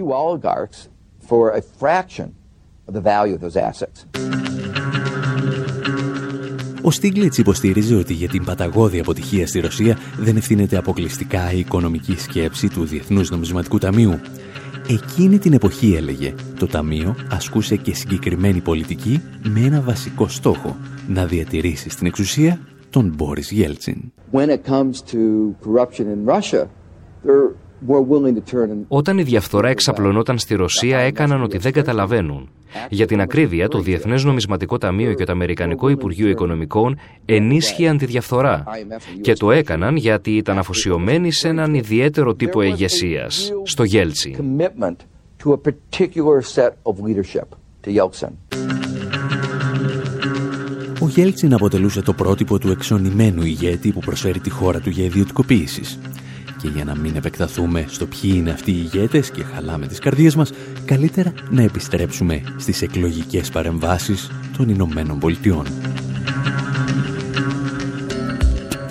for 1.30 1.44
a 1.60 1.62
fraction 1.80 2.28
of 2.88 2.92
the 2.98 3.04
value 3.12 3.34
of 3.36 3.40
those 3.40 3.56
assets. 3.70 4.06
Ο 6.82 6.90
Στίγκλιτς 6.90 7.38
υποστηρίζει 7.38 7.94
ότι 7.94 8.12
για 8.12 8.28
την 8.28 8.44
παταγώδη 8.44 9.00
αποτυχία 9.00 9.46
στη 9.46 9.60
Ρωσία 9.60 9.98
δεν 10.18 10.36
ευθύνεται 10.36 10.76
αποκλειστικά 10.76 11.52
η 11.52 11.58
οικονομική 11.58 12.18
σκέψη 12.18 12.68
του 12.68 12.84
Διεθνούς 12.84 13.30
Νομισματικού 13.30 13.78
Ταμείου. 13.78 14.20
Εκείνη 14.88 15.38
την 15.38 15.52
εποχή, 15.52 15.94
έλεγε, 15.94 16.34
το 16.58 16.66
Ταμείο 16.66 17.16
ασκούσε 17.30 17.76
και 17.76 17.94
συγκεκριμένη 17.94 18.60
πολιτική 18.60 19.22
με 19.42 19.60
ένα 19.60 19.80
βασικό 19.80 20.28
στόχο, 20.28 20.76
να 21.08 21.26
διατηρήσει 21.26 21.90
στην 21.90 22.06
εξουσία 22.06 22.60
τον 22.90 23.12
Μπόρις 23.16 23.50
Γέλτσιν. 23.50 24.12
When 24.32 24.48
it 24.48 24.64
comes 24.64 25.02
to 25.12 25.54
corruption 25.64 26.06
in 26.14 26.24
Russia, 26.24 26.62
there 27.24 27.69
Όταν 28.88 29.18
η 29.18 29.22
διαφθορά 29.22 29.68
εξαπλωνόταν 29.68 30.38
στη 30.38 30.54
Ρωσία, 30.54 30.98
έκαναν 30.98 31.42
ότι 31.42 31.58
δεν 31.58 31.72
καταλαβαίνουν. 31.72 32.48
Για 32.90 33.06
την 33.06 33.20
ακρίβεια, 33.20 33.68
το 33.68 33.80
Διεθνές 33.80 34.24
Νομισματικό 34.24 34.78
Ταμείο 34.78 35.14
και 35.14 35.24
το 35.24 35.32
Αμερικανικό 35.32 35.88
Υπουργείο 35.88 36.28
Οικονομικών 36.28 36.98
ενίσχυαν 37.24 37.98
τη 37.98 38.06
διαφθορά. 38.06 38.64
Και 39.20 39.32
το 39.32 39.50
έκαναν 39.50 39.96
γιατί 39.96 40.36
ήταν 40.36 40.58
αφοσιωμένοι 40.58 41.32
σε 41.32 41.48
έναν 41.48 41.74
ιδιαίτερο 41.74 42.34
τύπο 42.34 42.62
ηγεσίας, 42.62 43.52
στο 43.62 43.84
Γέλτσι. 43.84 44.36
Ο 51.02 51.08
Γέλτσιν 51.08 51.54
αποτελούσε 51.54 52.02
το 52.02 52.12
πρότυπο 52.12 52.58
του 52.58 52.70
εξονημένου 52.70 53.42
ηγέτη 53.42 53.92
που 53.92 54.00
προσφέρει 54.00 54.40
τη 54.40 54.50
χώρα 54.50 54.80
του 54.80 54.90
για 54.90 55.04
ιδιωτικοποίησης. 55.04 55.98
Και 56.62 56.68
για 56.68 56.84
να 56.84 56.96
μην 56.96 57.16
επεκταθούμε 57.16 57.86
στο 57.88 58.06
ποιοι 58.06 58.32
είναι 58.34 58.50
αυτοί 58.50 58.70
οι 58.70 58.88
ηγέτες 58.92 59.30
και 59.30 59.42
χαλάμε 59.42 59.86
τις 59.86 59.98
καρδιές 59.98 60.34
μας, 60.34 60.52
καλύτερα 60.84 61.32
να 61.50 61.62
επιστρέψουμε 61.62 62.42
στις 62.58 62.82
εκλογικές 62.82 63.50
παρεμβάσεις 63.50 64.30
των 64.56 64.68
Ηνωμένων 64.68 65.18
Πολιτειών. 65.18 65.66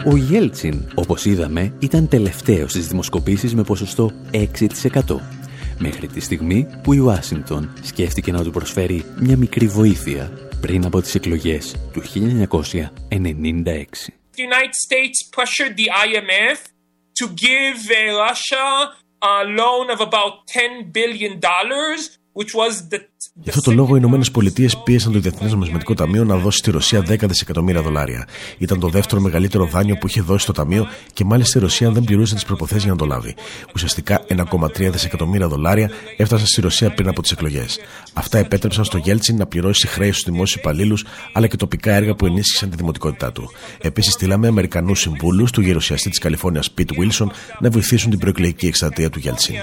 Ο 0.06 0.16
Γέλτσιν, 0.16 0.86
όπως 0.96 1.26
είδαμε, 1.26 1.74
ήταν 1.80 2.08
τελευταίος 2.08 2.72
στις 2.72 2.88
δημοσκοπήσεις 2.88 3.56
με 3.56 3.64
ποσοστό 3.64 4.12
6% 4.32 5.20
μέχρι 5.80 6.08
τη 6.08 6.20
στιγμή 6.20 6.68
που 6.84 6.94
η 6.94 6.98
Ουάσιγκτον 6.98 7.74
σκέφτηκε 7.82 8.32
να 8.32 8.44
του 8.44 8.52
προσφέρει 8.52 9.04
μια 9.20 9.38
μικρή 9.38 9.68
βοήθεια 9.68 10.32
πριν 10.62 10.86
από 10.86 11.02
τις 11.02 11.16
εκλογές 11.16 11.76
του 11.94 12.02
1996. 12.02 14.10
The 14.36 14.42
United 14.52 14.76
States 14.88 15.18
pressured 15.36 15.74
the 15.76 15.90
IMF 16.06 16.58
to 17.20 17.28
give 17.28 17.90
Russia 17.90 18.94
a 19.22 19.44
loan 19.44 19.90
of 19.90 20.00
about 20.00 20.48
10 20.48 20.92
billion 20.92 21.40
dollars 21.40 22.18
which 22.34 22.56
was 22.56 22.88
the 22.90 23.06
Γι' 23.42 23.50
αυτό 23.50 23.62
το 23.62 23.72
λόγο, 23.72 23.94
οι 23.96 23.98
Ηνωμένες 24.02 24.32
Πολιτείες 24.32 24.78
πίεσαν 24.78 25.12
το 25.12 25.20
Διεθνές 25.20 25.52
Νομισματικό 25.52 25.94
Ταμείο 25.94 26.24
να 26.24 26.36
δώσει 26.36 26.58
στη 26.58 26.72
Ρωσία 26.72 27.00
10 27.00 27.28
δισεκατομμύρια 27.28 27.82
δολάρια. 27.82 28.28
Ήταν 28.58 28.80
το 28.80 28.88
δεύτερο 28.88 29.22
μεγαλύτερο 29.22 29.66
δάνειο 29.66 29.96
που 29.98 30.08
είχε 30.08 30.22
δώσει 30.22 30.46
το 30.46 30.52
Ταμείο 30.52 30.88
και 31.14 31.26
μάλιστα 31.26 31.60
η 31.60 31.62
Ρωσία 31.62 31.92
δεν 31.92 32.04
πληρούσε 32.04 32.36
τις 32.36 32.46
προποθέσει 32.46 32.82
για 32.82 32.92
να 32.92 32.98
το 32.98 33.06
λάβει. 33.06 33.36
Ουσιαστικά 33.76 34.26
1,3 34.28 34.92
δισεκατομμύρια 34.92 35.48
δολάρια 35.48 35.90
έφτασαν 36.18 36.48
στη 36.48 36.62
Ρωσία 36.62 36.94
πριν 36.94 37.08
από 37.08 37.22
τις 37.22 37.32
εκλογές. 37.32 37.80
Αυτά 38.14 38.38
επέτρεψαν 38.38 38.86
στο 38.86 38.98
Γέλτσιν 38.98 39.38
να 39.38 39.46
πληρώσει 39.46 39.88
χρέη 39.88 40.12
στους 40.12 40.24
δημόσιους 40.24 40.62
υπαλλήλους 40.62 41.06
αλλά 41.34 41.48
και 41.48 41.56
τοπικά 41.56 41.94
έργα 41.94 42.16
που 42.16 42.26
ενίσχυσαν 42.26 42.70
τη 42.70 42.76
δημοτικότητά 42.76 43.32
του. 43.32 43.52
Επίσης, 43.82 44.14
στείλαμε 44.14 44.48
Αμερικανούς 44.48 45.00
συμβούλους 45.00 45.52
του 45.52 45.62
γερουσιαστή 45.62 46.10
της 46.10 46.20
Καλιφόρνιας 46.20 46.72
Πιτ 46.72 46.90
Βίλσον 46.98 47.32
να 47.60 47.70
βοηθήσουν 47.70 48.10
την 48.10 48.20
προεκλογική 48.20 48.68
εκστρατεία 48.68 49.10
του 49.10 49.20
Γέλτσιν 49.20 49.56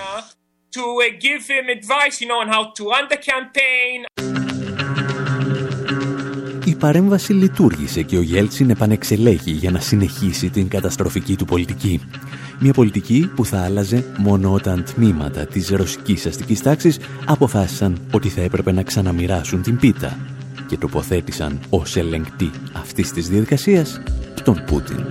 to 0.76 0.86
uh, 1.00 1.04
give 1.26 1.42
him 1.54 1.64
advice, 1.78 2.16
you 2.20 2.28
know, 2.30 2.40
on 2.44 2.48
how 2.54 2.62
to 2.76 2.82
run 2.92 3.04
the 3.12 3.20
campaign. 3.30 3.98
Η 6.64 6.74
παρέμβαση 6.74 7.32
λειτουργήσε 7.32 8.02
και 8.02 8.16
ο 8.16 8.20
Γέλτσιν 8.20 8.70
επανεξελέγει 8.70 9.50
για 9.50 9.70
να 9.70 9.80
συνεχίσει 9.80 10.50
την 10.50 10.68
καταστροφική 10.68 11.36
του 11.36 11.44
πολιτική. 11.44 12.00
Μια 12.58 12.72
πολιτική 12.72 13.30
που 13.36 13.44
θα 13.44 13.64
άλλαζε 13.64 14.04
μόνο 14.18 14.52
όταν 14.52 14.84
τμήματα 14.94 15.46
της 15.46 15.68
ρωσικής 15.68 16.26
αστικής 16.26 16.62
τάξης 16.62 16.98
αποφάσισαν 17.26 18.06
ότι 18.12 18.28
θα 18.28 18.40
έπρεπε 18.40 18.72
να 18.72 18.82
ξαναμοιράσουν 18.82 19.62
την 19.62 19.78
πίτα 19.78 20.18
και 20.66 20.76
τοποθέτησαν 20.76 21.60
ως 21.70 21.96
ελεγκτή 21.96 22.50
αυτής 22.72 23.12
της 23.12 23.28
διαδικασίας 23.28 24.00
τον 24.44 24.64
Πούτιν. 24.66 25.06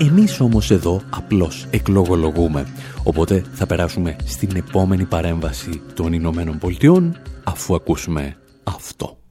Εμείς 0.00 0.40
όμως 0.40 0.70
εδώ 0.70 1.00
απλώς 1.10 1.66
εκλογολογούμε, 1.70 2.66
οπότε 3.04 3.44
θα 3.52 3.66
περάσουμε 3.66 4.16
στην 4.24 4.56
επόμενη 4.56 5.04
παρέμβαση 5.04 5.82
των 5.94 6.12
Ηνωμένων 6.12 6.58
Πολιτειών 6.58 7.16
αφού 7.44 7.74
ακούσουμε 7.74 8.36
αυτό. 8.64 9.23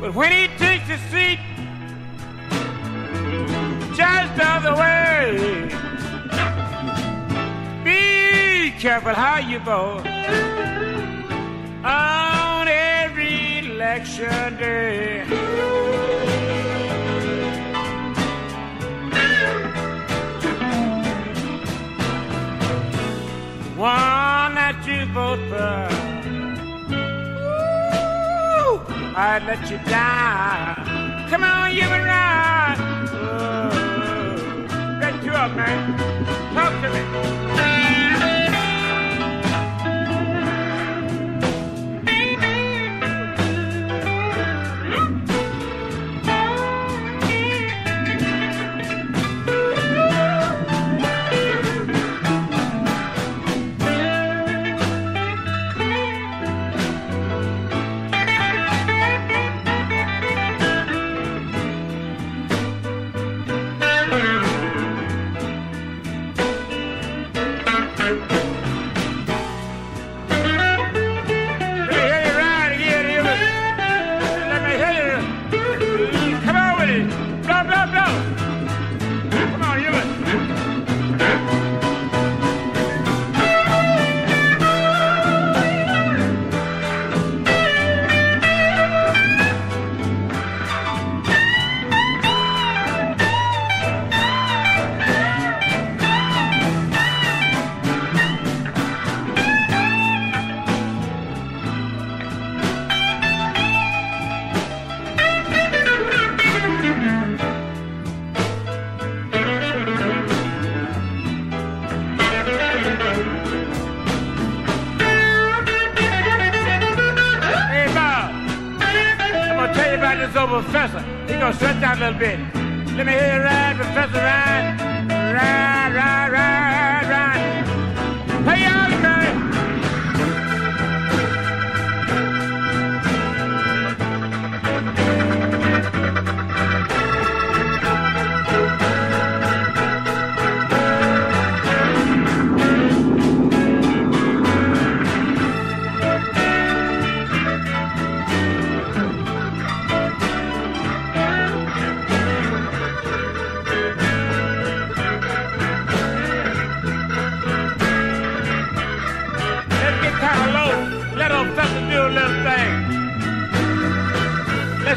But 0.00 0.14
when 0.14 0.32
he 0.32 0.48
takes 0.56 0.88
a 0.88 0.98
seat 1.10 1.38
just 3.94 4.36
the 4.64 4.74
way, 4.74 5.68
be 7.84 8.70
careful 8.78 9.14
how 9.14 9.38
you 9.38 9.58
vote 9.60 10.06
on 11.84 12.68
every 12.68 13.58
election 13.58 14.56
day. 14.56 15.24
One 23.76 24.54
that 24.56 24.84
you 24.86 25.06
vote 25.14 25.40
for, 25.48 25.99
I'd 29.16 29.42
let 29.44 29.70
you 29.70 29.78
down. 29.88 31.28
Come 31.28 31.44
on, 31.44 31.74
you 31.74 31.82
and 31.82 32.04
ride. 32.04 32.76
Oh, 33.12 33.70
oh, 33.72 34.66
oh, 34.70 35.00
get 35.00 35.24
you 35.24 35.32
up, 35.32 35.54
man. 35.56 35.98
Talk 36.54 36.72
to 36.82 37.74
me. 37.74 37.79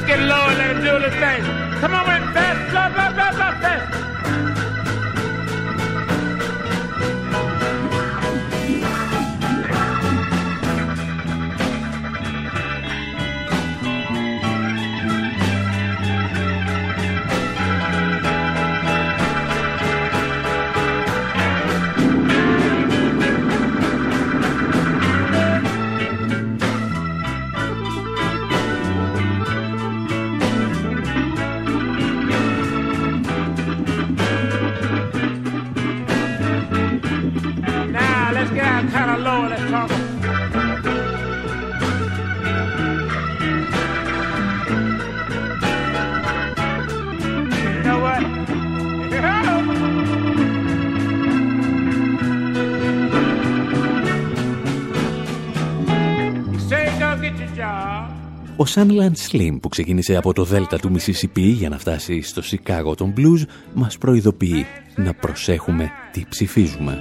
Let's 0.03 0.17
get 0.17 0.27
low 0.27 0.47
and 0.49 0.57
let 0.57 0.75
him 0.75 0.83
do 0.83 0.99
the 0.99 1.11
thing. 1.15 1.43
Come 1.79 1.95
on, 1.95 2.05
man, 2.05 2.33
fast, 2.33 2.71
blah, 2.71 2.89
Ο 58.63 58.65
Σάνλαντ 58.65 59.15
Σλιμ 59.15 59.59
που 59.59 59.69
ξεκίνησε 59.69 60.15
από 60.15 60.33
το 60.33 60.43
Δέλτα 60.43 60.79
του 60.79 60.91
Μισισιπί 60.91 61.41
για 61.41 61.69
να 61.69 61.77
φτάσει 61.77 62.21
στο 62.21 62.41
Σικάγο 62.41 62.95
των 62.95 63.13
Blues 63.17 63.45
μας 63.73 63.97
προειδοποιεί 63.97 64.65
να 64.95 65.13
προσέχουμε 65.13 65.91
τι 66.11 66.23
ψηφίζουμε. 66.29 66.97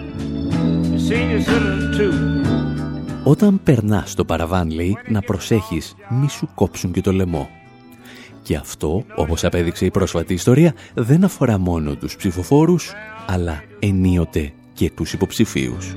Όταν 3.25 3.61
περνάς 3.65 4.11
στο 4.11 4.25
παραβάν, 4.25 4.71
λέει, 4.71 4.97
να 5.09 5.21
προσέχεις 5.21 5.95
μη 6.09 6.29
σου 6.29 6.49
κόψουν 6.55 6.93
και 6.93 7.01
το 7.01 7.13
λαιμό. 7.13 7.49
Και 8.43 8.57
αυτό, 8.57 9.05
όπως 9.17 9.45
απέδειξε 9.45 9.85
η 9.85 9.91
πρόσφατη 9.91 10.35
ιστορία, 10.35 10.75
δεν 10.95 11.25
αφορά 11.25 11.59
μόνο 11.59 11.95
τους 11.95 12.17
ψηφοφόρους, 12.17 12.93
αλλά 13.27 13.63
ενίοτε 13.79 14.53
και 14.73 14.91
τους 14.91 15.13
υποψηφίους. 15.13 15.97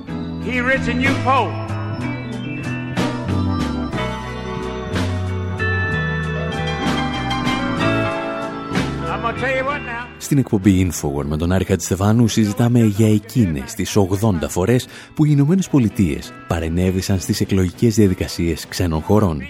Στην 10.17 10.37
εκπομπή 10.37 10.87
Infowar 10.89 11.25
με 11.25 11.37
τον 11.37 11.51
Άρη 11.51 11.63
Χατζηστεφάνου 11.65 12.27
συζητάμε 12.27 12.79
για 12.79 13.13
εκείνες 13.13 13.73
τις 13.73 13.97
80 13.97 14.49
φορές 14.49 14.87
που 15.13 15.25
οι 15.25 15.29
Ηνωμένες 15.31 15.69
Πολιτείες 15.69 16.33
παρενέβησαν 16.47 17.19
στις 17.19 17.41
εκλογικές 17.41 17.95
διαδικασίες 17.95 18.67
ξένων 18.67 19.01
χωρών. 19.01 19.41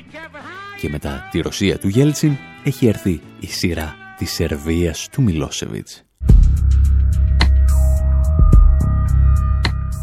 Και 0.79 0.89
μετά 0.89 1.27
τη 1.31 1.39
Ρωσία 1.39 1.77
του 1.77 1.87
Γέλτσιν 1.87 2.37
έχει 2.63 2.87
έρθει 2.87 3.21
η 3.39 3.47
σειρά 3.47 3.95
της 4.17 4.31
Σερβίας 4.31 5.07
του 5.11 5.21
Μιλόσεβιτς. 5.21 6.05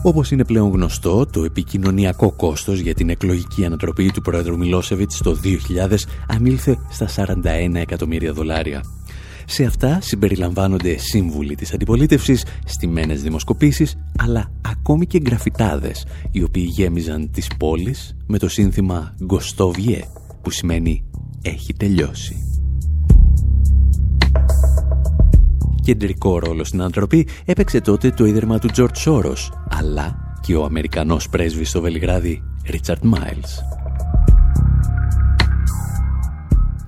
Όπως 0.04 0.30
είναι 0.30 0.44
πλέον 0.44 0.70
γνωστό, 0.70 1.26
το 1.26 1.44
επικοινωνιακό 1.44 2.32
κόστος 2.32 2.78
για 2.78 2.94
την 2.94 3.10
εκλογική 3.10 3.64
ανατροπή 3.64 4.10
του 4.10 4.20
πρόεδρου 4.20 4.58
Μιλόσεβιτς 4.58 5.18
το 5.18 5.38
2000 5.42 5.96
ανήλθε 6.28 6.78
στα 6.90 7.08
41 7.08 7.74
εκατομμύρια 7.74 8.32
δολάρια. 8.32 8.82
Σε 9.52 9.64
αυτά 9.64 9.98
συμπεριλαμβάνονται 10.00 10.96
σύμβουλοι 10.98 11.54
της 11.54 11.72
αντιπολίτευσης, 11.72 12.44
στημένες 12.64 13.22
δημοσκοπήσεις, 13.22 13.96
αλλά 14.18 14.52
ακόμη 14.60 15.06
και 15.06 15.20
γραφιτάδες, 15.26 16.06
οι 16.30 16.42
οποίοι 16.42 16.68
γέμιζαν 16.70 17.30
τις 17.30 17.48
πόλεις 17.58 18.16
με 18.26 18.38
το 18.38 18.48
σύνθημα 18.48 19.14
«Gotov 19.24 19.69
je», 19.69 20.00
που 20.42 20.50
σημαίνει 20.50 21.04
«έχει 21.42 21.74
τελειώσει». 21.74 22.36
Κεντρικό 25.82 26.38
ρόλο 26.38 26.64
στην 26.64 26.82
ανατροπή 26.82 27.28
έπαιξε 27.44 27.80
τότε 27.80 28.10
το 28.10 28.24
ίδρυμα 28.24 28.58
του 28.58 28.68
Τζορτζ 28.68 28.96
Σόρος, 28.96 29.52
αλλά 29.68 30.36
και 30.40 30.54
ο 30.54 30.64
Αμερικανός 30.64 31.28
πρέσβης 31.28 31.68
στο 31.68 31.80
Βελιγράδι, 31.80 32.42
Ρίτσαρντ 32.66 33.04
Μάιλς. 33.04 33.60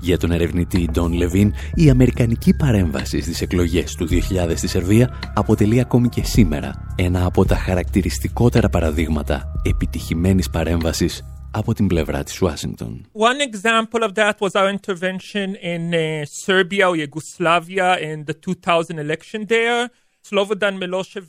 Για 0.04 0.18
τον 0.18 0.30
ερευνητή 0.30 0.88
Ντόν 0.92 1.12
Λεβίν, 1.12 1.52
η 1.74 1.90
αμερικανική 1.90 2.54
παρέμβαση 2.54 3.20
στις 3.20 3.40
εκλογές 3.40 3.94
του 3.94 4.08
2000 4.10 4.52
στη 4.56 4.68
Σερβία 4.68 5.18
αποτελεί 5.34 5.80
ακόμη 5.80 6.08
και 6.08 6.24
σήμερα 6.24 6.94
ένα 6.96 7.24
από 7.24 7.44
τα 7.44 7.56
χαρακτηριστικότερα 7.56 8.68
παραδείγματα 8.68 9.52
επιτυχημένης 9.62 10.50
παρέμβασης 10.50 11.24
από 11.50 11.74
την 11.74 11.86
πλευρά 11.86 12.22
της 12.22 12.40
Ουάσιγκτον. 12.42 13.06
One 13.12 13.40
example 13.50 14.02
of 14.08 14.14
that 14.14 14.34
was 14.40 14.54
our 14.54 14.68
intervention 14.68 15.48
in 15.72 15.94
uh, 15.94 16.24
Serbia 16.46 16.88
or 16.88 16.96
Yugoslavia 16.96 17.98
in 17.98 18.24
the 18.24 18.34
2000 18.34 18.98
election 18.98 19.46
there. 19.46 19.90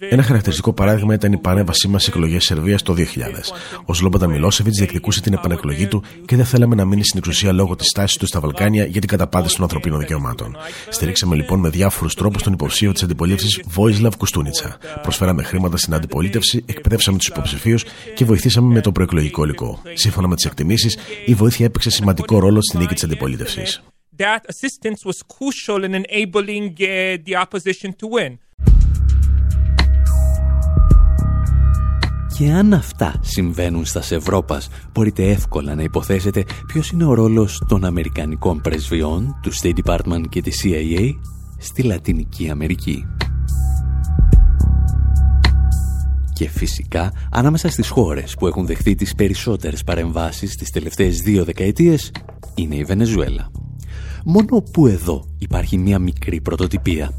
Ένα 0.10 0.24
χαρακτηριστικό 0.24 0.74
παράδειγμα 0.74 1.14
ήταν 1.14 1.32
η 1.32 1.38
παρέμβασή 1.38 1.88
μας 1.88 2.02
στις 2.02 2.14
εκλογές 2.14 2.44
Σερβίας 2.44 2.82
το 2.82 2.94
2000. 2.94 3.52
Ο 3.86 3.94
Σλόμπονταν 3.94 4.30
Μιλόσεβιτ 4.30 4.74
διεκδικούσε 4.74 5.22
την 5.22 5.34
επανεκλογή 5.34 5.88
του 5.88 6.04
και 6.26 6.36
δεν 6.36 6.46
θέλαμε 6.46 6.76
να 6.76 6.86
μείνει 6.86 7.04
στην 7.04 7.20
εξουσία 7.20 7.52
λόγω 7.52 7.76
της 7.76 7.92
τάση 7.92 8.20
του 8.20 8.26
στα 8.26 8.40
Βαλκάνια 8.40 8.86
για 8.86 9.00
την 9.00 9.10
καταπάτηση 9.10 9.56
των 9.56 9.64
ανθρωπίνων 9.64 10.00
δικαιωμάτων. 10.00 10.58
Στηρίξαμε 10.90 11.36
λοιπόν 11.36 11.60
με 11.60 11.70
διάφορους 11.70 12.14
τρόπους 12.14 12.44
τον 12.44 12.54
υποψήφιο 12.54 12.92
της 12.92 13.04
αντιπολίτευσης 13.04 13.62
Βόισλαβ 13.66 14.16
Κουστούνιτσα. 14.16 14.78
Προσφέραμε 15.02 15.44
χρήματα 15.44 15.78
στην 15.78 15.94
αντιπολίτευση, 15.94 16.64
εκπαιδεύσαμε 16.68 17.18
τους 17.18 17.28
υποψηφίους 17.28 17.84
και 18.16 18.26
βοηθήσαμε 18.26 18.74
με 18.74 18.82
το 18.82 18.92
προεκλογικό 18.92 19.44
υλικό. 19.44 19.82
Σύμφωνα 19.94 20.28
με 20.28 20.36
τις 20.36 20.46
εκτιμήσεις, 20.46 20.98
η 21.26 21.34
βοήθεια 21.34 21.66
έπαιξε 21.66 21.90
σημαντικό 21.90 22.40
ρόλο 22.40 22.62
στην 22.62 22.80
νίκη 22.80 22.94
της 22.94 23.04
αντιπολίτευσης. 23.04 23.84
That 24.18 24.46
assistance 24.54 25.02
was 25.10 25.18
crucial 25.36 25.84
in 25.84 25.94
enabling 26.02 26.68
uh, 26.80 27.18
the 27.28 27.36
opposition 27.44 27.90
to 28.02 28.08
win. 28.08 28.32
Και 32.38 32.52
αν 32.52 32.74
αυτά 32.74 33.16
συμβαίνουν 33.22 33.86
στα 33.86 34.04
Ευρώπας, 34.10 34.68
μπορείτε 34.92 35.30
εύκολα 35.30 35.76
να 35.76 35.84
υποθέσετε 35.84 36.44
ποιος 36.68 36.90
είναι 36.90 37.06
ο 37.06 37.14
ρόλος 37.14 37.62
των 37.68 37.86
Αμερικανικών 37.86 38.62
πρεσβειών, 38.62 39.40
του 39.42 39.52
State 39.54 39.74
Department 39.84 40.24
και 40.30 40.42
της 40.42 40.62
CIA 40.64 41.10
στη 41.58 41.84
Λατινική 41.84 42.50
Αμερική. 42.50 43.06
Και 46.34 46.50
φυσικά, 46.50 47.12
ανάμεσα 47.32 47.70
στις 47.70 47.90
χώρες 47.90 48.36
που 48.40 48.48
έχουν 48.48 48.66
δεχθεί 48.66 48.96
τις 48.96 49.16
περισσότερες 49.16 49.84
παρεμβάσεις 49.84 50.56
τις 50.56 50.70
τελευταίες 50.70 51.18
δύο 51.18 51.44
δεκαετίες, 51.44 52.12
είναι 52.56 52.76
η 52.76 52.84
Βενεζουέλα. 52.84 53.52
Μόνο 54.26 54.64
που 54.72 54.88
εδώ 54.88 55.26
υπάρχει 55.38 55.78
μια 55.78 56.00
μικρή 56.00 56.42
πρωτοτυπία 56.42 57.12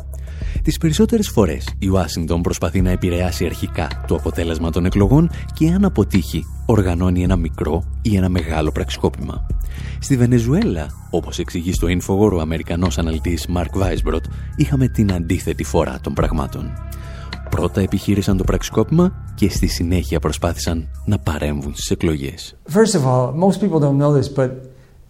Τις 0.62 0.78
περισσότερες 0.78 1.28
φορές 1.28 1.68
η 1.78 1.88
Ουάσιγκτον 1.88 2.42
προσπαθεί 2.42 2.80
να 2.80 2.90
επηρεάσει 2.90 3.44
αρχικά 3.44 4.04
το 4.06 4.14
αποτέλεσμα 4.14 4.70
των 4.70 4.84
εκλογών 4.84 5.30
και 5.54 5.68
αν 5.70 5.84
αποτύχει 5.84 6.44
οργανώνει 6.66 7.22
ένα 7.22 7.36
μικρό 7.36 7.84
ή 8.02 8.16
ένα 8.16 8.28
μεγάλο 8.28 8.70
πραξικόπημα. 8.72 9.46
Στη 10.00 10.16
Βενεζουέλα, 10.16 10.86
όπως 11.10 11.38
εξηγεί 11.38 11.72
στο 11.72 11.86
Infowar 11.90 12.32
ο 12.32 12.40
Αμερικανός 12.40 12.98
αναλυτής 12.98 13.48
Mark 13.56 13.82
Weisbrot, 13.82 14.22
είχαμε 14.56 14.88
την 14.88 15.12
αντίθετη 15.12 15.64
φορά 15.64 15.98
των 16.02 16.14
πραγμάτων. 16.14 16.72
Πρώτα 17.50 17.80
επιχείρησαν 17.80 18.36
το 18.36 18.44
πραξικόπημα 18.44 19.32
και 19.34 19.50
στη 19.50 19.66
συνέχεια 19.66 20.20
προσπάθησαν 20.20 20.88
να 21.04 21.18
παρέμβουν 21.18 21.74
στις 21.74 21.90
εκλογές. 21.90 22.56
First 22.72 22.98
of 22.98 23.04
all, 23.04 23.32
most 23.32 23.60
people 23.60 23.80
don't 23.80 23.98
know 23.98 24.12
this, 24.20 24.28
but 24.36 24.50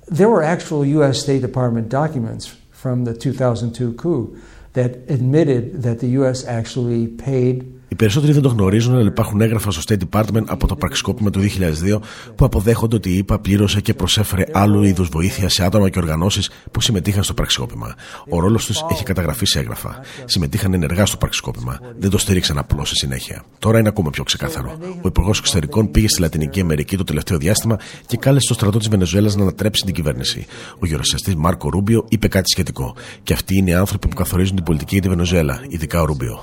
There 0.09 0.29
were 0.29 0.43
actual 0.43 0.85
U.S. 0.85 1.19
State 1.19 1.43
Department 1.43 1.89
documents 1.89 2.55
from 2.71 3.05
the 3.05 3.13
2002 3.13 3.95
coup 3.95 4.37
that 4.77 4.91
admitted 5.09 5.83
that 5.83 6.01
the 6.01 6.09
U.S. 6.21 6.45
actually 6.45 7.07
paid 7.09 7.76
Οι 7.89 7.95
περισσότεροι 7.95 8.33
δεν 8.33 8.43
το 8.43 8.49
γνωρίζουν, 8.49 8.95
αλλά 8.95 9.07
υπάρχουν 9.07 9.41
έγγραφα 9.41 9.71
στο 9.71 9.83
State 9.89 9.99
Department 10.11 10.45
από 10.47 10.67
το 10.67 10.77
πραξικόπημα 10.77 11.31
του 11.31 11.41
2002 11.41 12.01
που 12.35 12.45
αποδέχονται 12.45 12.97
ότι 12.97 13.15
η 13.15 13.19
ΕΠΑ 13.19 13.39
πλήρωσε 13.39 13.81
και 13.81 13.95
προσέφερε 13.95 14.45
άλλου 14.53 14.83
είδους 14.83 15.09
βοήθεια 15.09 15.49
σε 15.49 15.65
άτομα 15.65 15.89
και 15.89 15.99
οργανώσεις 15.99 16.51
που 16.71 16.81
συμμετείχαν 16.81 17.23
στο 17.23 17.35
πραξικόπημα. 17.35 17.95
Ο 18.29 18.41
ρόλος 18.41 18.67
τους 18.67 18.85
έχει 18.91 19.03
καταγραφεί 19.03 19.47
σε 19.47 19.59
έγγραφα. 19.59 20.01
Συμμετείχαν 20.25 20.75
ενεργά 20.75 21.07
στο 21.07 21.17
πραξικόπημα. 21.17 21.81
Δεν 21.99 22.11
το 22.11 22.19
στήριξαν 22.19 22.59
απλώ 22.59 22.85
στη 22.85 22.97
συνέχεια. 22.97 23.45
Τώρα 23.59 23.79
είναι 23.79 23.89
ακόμα 23.89 24.11
πιο 24.11 24.25
ξεκάθαρο. 24.25 24.79
Ο 25.03 25.09
Υπουργός 25.09 25.39
Εξωτερικών 25.39 25.91
πήγε 25.91 26.09
στη 26.09 26.21
Λατινική 26.21 26.61
Αμερική 26.61 26.97
το 26.97 27.05
τελευταίο 27.05 27.39
διάστημα 27.39 27.79
και 28.07 28.17
κάλεσε 28.17 28.49
το 28.49 28.55
στρατό 28.55 28.79
της 28.79 28.89
Βενεζουέλας 28.89 29.37
να 29.37 29.43
ανατρέψει 29.43 29.85
την 29.85 29.95
κυβέρνηση. 29.95 30.47
Ο 30.79 30.87
γερουσιαστή 30.87 31.37
Μάρκο 31.37 31.69
Ρούμπιο 31.69 32.05
είπε 32.09 32.29
κάτι 32.29 32.51
σχετικό. 32.51 32.95
Και 33.23 33.33
αυτοί 33.33 33.57
είναι 33.57 33.71
οι 33.71 33.75
άνθρωποι 33.75 34.09
που 34.09 34.17
καθορίζουν 34.17 34.55
την 34.55 34.65
πολιτική 34.65 34.93
για 34.93 35.03
τη 35.03 35.09
Βενεζουέλα, 35.09 35.61
ειδικά 35.69 36.01
ο 36.01 36.05
Ρούμπιο 36.05 36.41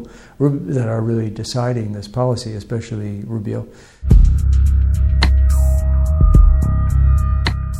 people 0.00 0.50
that 0.76 0.88
are 0.94 1.02
really 1.10 1.30
deciding 1.42 1.88
this 1.98 2.08
policy, 2.08 2.52
especially 2.62 3.24
Rubio. 3.34 3.66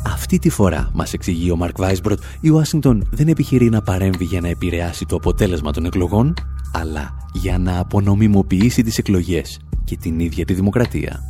Αυτή 0.07 0.39
τη 0.39 0.51
φορά, 0.51 0.91
μας 0.93 1.13
εξηγεί 1.13 1.51
ο 1.51 1.57
Μαρκ 1.57 1.77
Βάισμπροτ, 1.79 2.21
η 2.41 2.49
Ουάσιγκτον 2.49 3.09
δεν 3.13 3.29
επιχειρεί 3.29 3.69
να 3.69 3.83
παρέμβει 3.83 4.25
για 4.25 4.41
να 4.41 4.49
επηρεάσει 4.49 5.05
το 5.07 5.17
αποτέλεσμα 5.17 5.73
των 5.73 5.85
εκλογών, 5.85 6.35
αλλά 6.73 7.17
για 7.33 7.59
να 7.59 7.79
απονομιμοποιήσει 7.79 8.83
τις 8.83 8.99
εκλογές 8.99 9.61
και 9.85 9.97
την 9.97 10.21
ίδια 10.21 10.45
τη 10.45 10.55
δημοκρατία. 10.55 11.23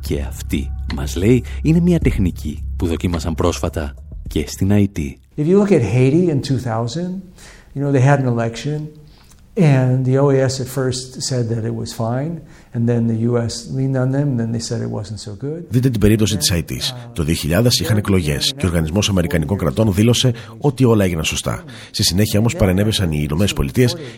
Και 0.00 0.20
αυτή, 0.20 0.70
μας 0.94 1.16
λέει, 1.16 1.44
είναι 1.62 1.80
μια 1.80 1.98
τεχνική 1.98 2.64
που 2.76 2.86
δοκίμασαν 2.86 3.34
πρόσφατα 3.34 3.94
και 4.28 4.44
στην 4.48 4.70
IT. 4.72 4.98
If 5.36 5.46
you 5.46 5.62
look 5.62 5.72
at 5.72 5.82
Haiti 5.82 6.30
in 6.30 6.40
2000, 6.40 7.22
you 7.74 7.80
know, 7.82 7.92
they 7.92 8.00
had 8.00 8.18
an 8.20 8.26
election 8.26 8.78
And 9.60 10.04
the 10.04 10.14
OAS 10.14 10.60
at 10.60 10.68
first 10.68 11.20
said 11.28 11.48
that 11.48 11.64
it 11.64 11.74
was 11.74 11.92
fine. 11.92 12.40
Δείτε 15.68 15.90
την 15.90 16.00
περίπτωση 16.00 16.36
της 16.36 16.50
ΑΕΤ. 16.50 16.70
Το 17.12 17.24
2000 17.24 17.80
είχαν 17.80 17.96
εκλογές 17.96 18.54
και 18.56 18.64
ο 18.64 18.68
Οργανισμός 18.68 19.08
Αμερικανικών 19.08 19.58
Κρατών 19.58 19.94
δήλωσε 19.94 20.32
ότι 20.58 20.84
όλα 20.84 21.04
έγιναν 21.04 21.24
σωστά. 21.24 21.64
Στη 21.90 22.02
συνέχεια 22.02 22.38
όμως 22.38 22.56
παρενέβησαν 22.56 23.12
οι 23.12 23.26
ΗΠΑ 23.30 23.64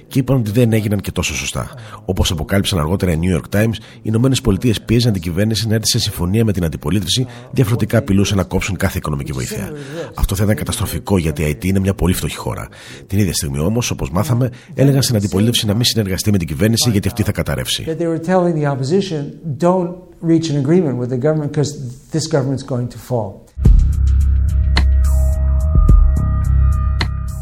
και 0.09 0.19
είπαν 0.19 0.37
ότι 0.37 0.51
δεν 0.51 0.73
έγιναν 0.73 1.01
και 1.01 1.11
τόσο 1.11 1.35
σωστά. 1.35 1.71
Όπως 2.05 2.31
αποκάλυψαν 2.31 2.79
αργότερα 2.79 3.13
οι 3.13 3.19
New 3.23 3.41
York 3.41 3.61
Times, 3.61 3.75
οι 4.03 4.11
ΗΠΑ 4.11 4.71
πίεζαν 4.85 5.13
την 5.13 5.23
κυβέρνηση 5.23 5.69
να 5.69 5.75
έρθει 5.75 5.89
σε 5.89 5.99
συμφωνία 5.99 6.45
με 6.45 6.53
την 6.53 6.65
αντιπολίτευση, 6.65 7.27
διαφορετικά 7.51 7.99
απειλούσαν 7.99 8.37
να 8.37 8.45
κόψουν 8.45 8.77
κάθε 8.77 8.99
οικονομική 8.99 9.33
βοήθεια. 9.33 9.73
Αυτό 10.15 10.35
θα 10.35 10.45
ήταν 10.45 10.57
καταστροφικό 10.57 11.19
γιατί 11.19 11.43
η 11.43 11.45
ΑΕΤ 11.45 11.65
είναι 11.65 11.79
μια 11.79 11.95
πολύ 11.95 12.13
φτωχή 12.13 12.37
χώρα. 12.37 12.69
Την 13.07 13.19
ίδια 13.19 13.33
στιγμή 13.33 13.59
όμως, 13.59 13.91
όπως 13.91 14.11
μάθαμε, 14.11 14.51
έλεγαν 14.75 15.03
στην 15.03 15.17
αντιπολίτευση 15.17 15.29
να 15.67 15.75
μην 15.75 15.85
συνεργαστεί 15.85 16.31
με 16.31 16.39
την 16.39 16.47
κυβέρνηση 16.47 16.91
γιατί 16.91 17.09
αυτή 17.09 17.23
θα 17.23 17.33
καταρρεύσει 17.33 17.85
telling 18.31 18.55
the 18.55 18.67
opposition, 18.67 19.23
don't 19.59 19.95
reach 20.21 20.51
an 20.51 20.57
agreement 20.57 20.97
with 20.99 21.11
the 21.11 21.19
government 21.27 21.53
because 21.53 21.71
this 22.11 22.27
government's 22.27 22.63
going 22.63 22.89
to 22.89 22.99
fall. 23.09 23.33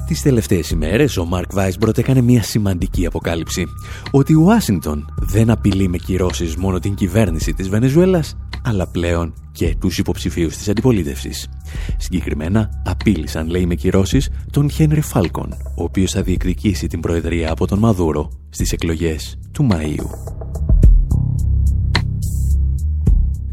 Τις 0.07 0.23
τελευταίες 0.23 0.71
ημέρες 0.71 1.17
ο 1.17 1.25
Μαρκ 1.25 1.53
Βάισμπροτ 1.53 1.99
έκανε 1.99 2.21
μια 2.21 2.43
σημαντική 2.43 3.07
αποκάλυψη 3.07 3.67
ότι 4.11 4.33
η 4.33 4.35
Ουάσιγκτον 4.35 5.15
δεν 5.21 5.51
απειλεί 5.51 5.89
με 5.89 5.97
κυρώσεις 5.97 6.57
μόνο 6.57 6.79
την 6.79 6.95
κυβέρνηση 6.95 7.53
της 7.53 7.69
Βενεζουέλας 7.69 8.37
αλλά 8.69 8.87
πλέον 8.87 9.35
και 9.53 9.77
τους 9.81 9.99
υποψηφίους 9.99 10.57
της 10.57 10.69
αντιπολίτευσης. 10.69 11.49
Συγκεκριμένα 11.97 12.83
απείλησαν 12.85 13.49
λέει 13.49 13.67
με 13.67 13.75
κυρώσεις 13.75 14.29
τον 14.51 14.71
Χένρι 14.71 15.01
Φάλκον 15.01 15.53
ο 15.77 15.83
οποίος 15.83 16.13
θα 16.13 16.23
διεκδικήσει 16.23 16.87
την 16.87 17.01
προεδρία 17.01 17.51
από 17.51 17.67
τον 17.67 17.79
Μαδούρο 17.79 18.31
στις 18.49 18.73
εκλογές 18.73 19.39
του 19.53 19.69
Μαΐου. 19.71 20.07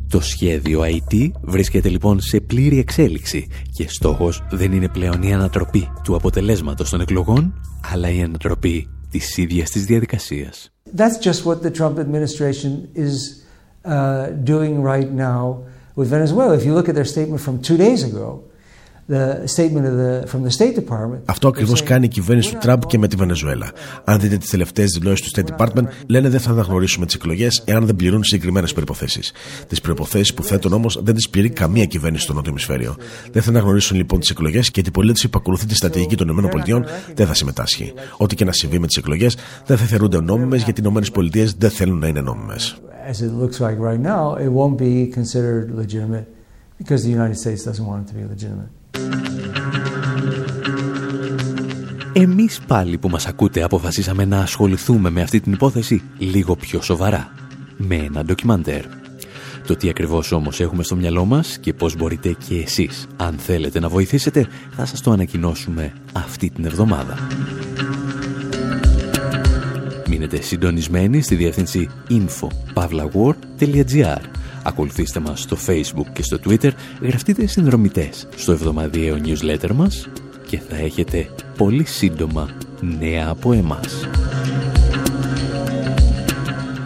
Το 0.10 0.22
σχέδιο 0.22 0.82
Αϊτή 0.82 1.32
βρίσκεται 1.42 1.90
λοιπόν 1.90 2.20
σε 2.20 2.40
πλήρη 2.40 2.80
εξέλιξη 2.80 3.48
και 3.72 3.86
στόχος 3.90 4.44
δεν 4.52 4.72
είναι 4.72 4.88
πλέον 4.88 5.22
η 5.22 5.34
ανατροπή 5.34 5.90
του 6.04 6.16
αποτελέσματος 6.16 6.90
των 6.90 7.02
εκλογών, 7.02 7.62
αλλά 7.94 8.10
η 8.10 8.22
ανατροπή 8.22 8.88
της 9.10 9.38
ίδιας 9.38 9.70
της 9.70 9.86
διαδικασίας. 9.86 10.70
That's 10.96 11.20
just 11.28 11.46
what 11.46 11.62
the 11.62 11.72
Trump 11.72 11.98
administration 12.00 12.72
is 12.96 13.45
uh, 13.86 14.30
doing 14.32 14.82
right 14.82 15.10
now 15.10 15.64
with 15.96 16.10
Venezuela. 16.10 16.56
If 16.56 16.66
you 16.66 16.74
look 16.74 16.90
at 16.90 16.96
their 16.96 17.06
statement 17.06 17.42
from 17.42 17.62
two 17.62 17.78
days 17.78 18.04
ago, 18.04 18.44
αυτό 21.26 21.48
ακριβώς 21.48 21.84
κάνει 21.84 22.06
η 22.06 22.08
κυβέρνηση 22.08 22.52
του 22.52 22.58
Τραμπ 22.62 22.82
και 22.88 22.98
με 22.98 23.08
τη 23.08 23.16
Βενεζουέλα. 23.16 23.72
Αν 24.04 24.20
δείτε 24.20 24.38
τις 24.38 24.50
τελευταίες 24.50 24.92
δηλώσεις 24.92 25.32
του 25.32 25.42
State 25.42 25.56
Department, 25.56 25.84
λένε 26.08 26.30
δεν 26.30 26.40
θα 26.40 26.52
αναγνωρίσουμε 26.52 27.06
τις 27.06 27.16
εκλογές 27.16 27.64
εάν 27.66 27.86
δεν 27.86 27.96
πληρούν 27.96 28.24
συγκεκριμένες 28.24 28.74
προποθέσει. 28.74 29.22
Τις 29.68 29.82
προποθέσει 29.82 30.34
που 30.34 30.44
θέτουν 30.44 30.74
όμως 30.74 31.00
δεν 31.04 31.16
τις 31.16 31.30
πληρεί 31.30 31.50
καμία 31.50 31.86
κυβέρνηση 31.86 32.24
στο 32.24 32.34
Νότιο 32.34 32.52
Ημισφαίριο. 32.52 32.96
Δεν 33.32 33.42
θα 33.42 33.50
αναγνωρίσουν 33.50 33.98
λοιπόν 33.98 34.20
τις 34.20 34.30
εκλογές 34.30 34.72
και 34.72 34.82
η 34.86 34.92
πολίτηση 34.92 35.30
που 35.30 35.38
ακολουθεί 35.42 35.66
τη 35.66 35.76
στρατηγική 35.76 36.16
των 36.16 36.28
ΗΠΑ 36.28 36.86
δεν 37.16 37.28
θα 37.28 37.34
συμμετάσχει. 37.34 37.94
Ό,τι 38.18 38.36
και 38.36 38.46
να 38.46 38.52
συμβεί 38.52 38.80
με 38.80 38.88
τις 38.88 38.98
εκλογές 38.98 39.38
δεν 39.66 39.78
θα 39.78 39.86
θεωρούνται 39.86 40.22
νόμιμες 40.22 40.64
γιατί 40.64 40.82
οι 40.82 40.84
ΗΠΑ 40.88 41.54
δεν 41.58 41.70
θέλουν 41.70 42.00
να 42.00 42.08
είναι 42.08 42.22
νόμιμες. 42.22 42.78
As 43.12 43.22
it 43.22 43.32
looks 43.42 43.60
like 43.60 43.78
right 43.90 44.02
now, 44.02 44.36
it 44.46 44.52
won't 44.60 44.78
be 44.78 44.94
considered 45.18 45.66
legitimate 45.82 46.26
because 46.80 47.04
the 47.04 47.14
United 47.20 47.38
States 47.38 47.64
doesn't 47.64 47.86
want 47.86 48.00
it 48.04 48.08
to 48.12 48.16
be 48.20 48.26
legitimate. 48.34 48.75
Εμείς 52.18 52.60
πάλι 52.68 52.98
που 52.98 53.10
μας 53.10 53.28
ακούτε 53.28 53.64
αποφασίσαμε 53.64 54.26
να 54.26 54.40
ασχοληθούμε 54.40 55.10
με 55.10 55.22
αυτή 55.22 55.40
την 55.40 55.54
υπόθεση 55.54 56.02
λίγο 56.18 56.56
πιο 56.56 56.82
σοβαρά, 56.82 57.34
με 57.78 57.96
ένα 57.96 58.24
ντοκιμαντέρ. 58.24 58.84
Το 59.68 59.76
τι 59.76 59.90
ακριβώς 59.90 60.32
όμως 60.32 60.60
έχουμε 60.60 60.84
στο 60.84 60.96
μυαλό 60.96 61.26
μας 61.26 61.58
και 61.58 61.74
πώς 61.74 61.96
μπορείτε 61.96 62.36
και 62.48 62.56
εσείς, 62.56 63.08
αν 63.16 63.36
θέλετε 63.38 63.80
να 63.80 63.90
βοηθήσετε, 63.90 64.48
θα 64.76 64.86
σας 64.86 65.02
το 65.02 65.12
ανακοινώσουμε 65.12 65.94
αυτή 66.14 66.50
την 66.50 66.66
εβδομάδα. 66.66 67.18
Μείνετε 70.10 70.42
συντονισμένοι 70.42 71.22
στη 71.22 71.36
διεύθυνση 71.36 71.90
info.pavlawar.gr 72.10 74.22
Ακολουθήστε 74.68 75.20
μας 75.20 75.42
στο 75.42 75.58
Facebook 75.68 76.06
και 76.14 76.24
στο 76.24 76.38
Twitter, 76.46 76.72
γραφτείτε 77.02 77.46
συνδρομητές 77.46 78.28
στο 78.36 78.52
εβδομαδιαίο 78.52 79.18
newsletter 79.26 79.72
μας 79.72 80.10
και 80.48 80.60
θα 80.70 80.76
έχετε 80.76 81.30
πολύ 81.58 81.86
σύντομα 81.86 82.50
νέα 83.00 83.28
από 83.30 83.54
εμάς. 83.54 84.08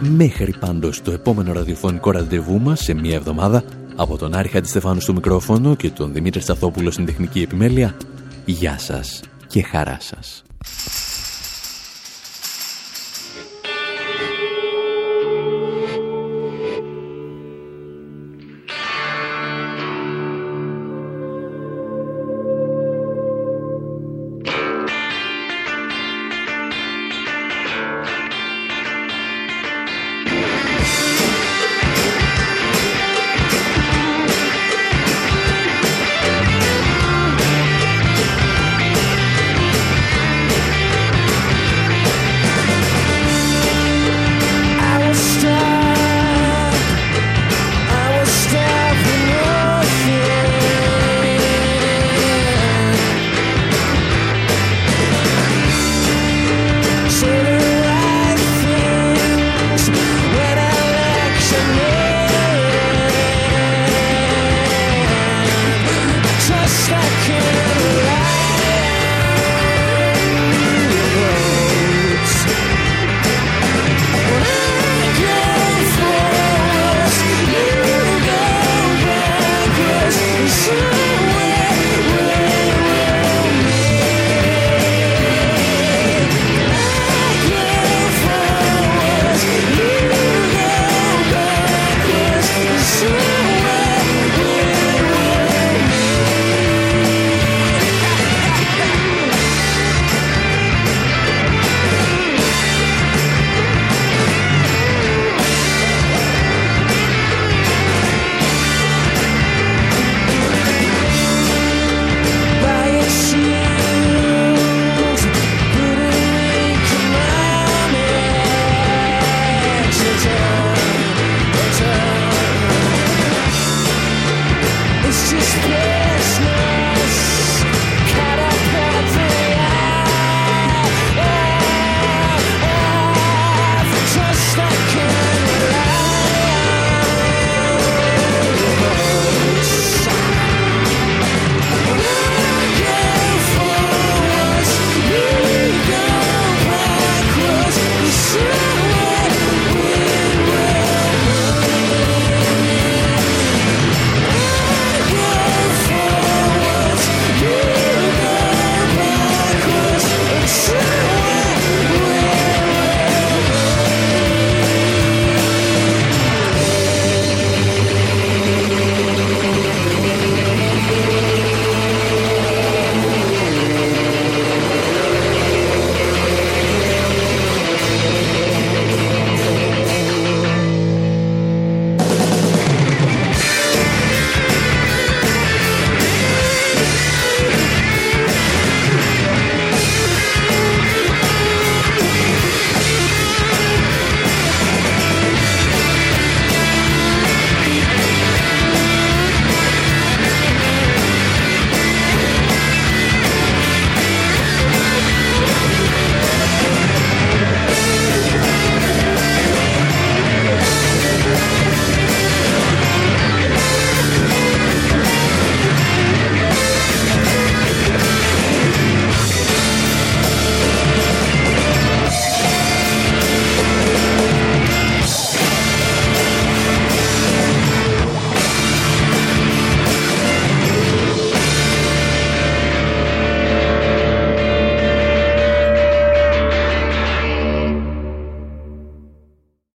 Μέχρι 0.00 0.54
πάντως 0.60 1.02
το 1.02 1.10
επόμενο 1.10 1.52
ραδιοφωνικό 1.52 2.10
ραντεβού 2.10 2.60
μας 2.60 2.80
σε 2.80 2.94
μία 2.94 3.14
εβδομάδα 3.14 3.64
από 3.96 4.16
τον 4.16 4.34
Άρη 4.34 4.48
Χαντιστεφάνου 4.48 5.00
στο 5.00 5.12
μικρόφωνο 5.12 5.74
και 5.74 5.90
τον 5.90 6.12
Δημήτρη 6.12 6.40
Σταθόπουλο 6.40 6.90
στην 6.90 7.06
τεχνική 7.06 7.40
επιμέλεια, 7.40 7.96
γεια 8.44 8.78
σας 8.78 9.20
και 9.46 9.62
χαρά 9.62 9.98
σας. 10.00 10.42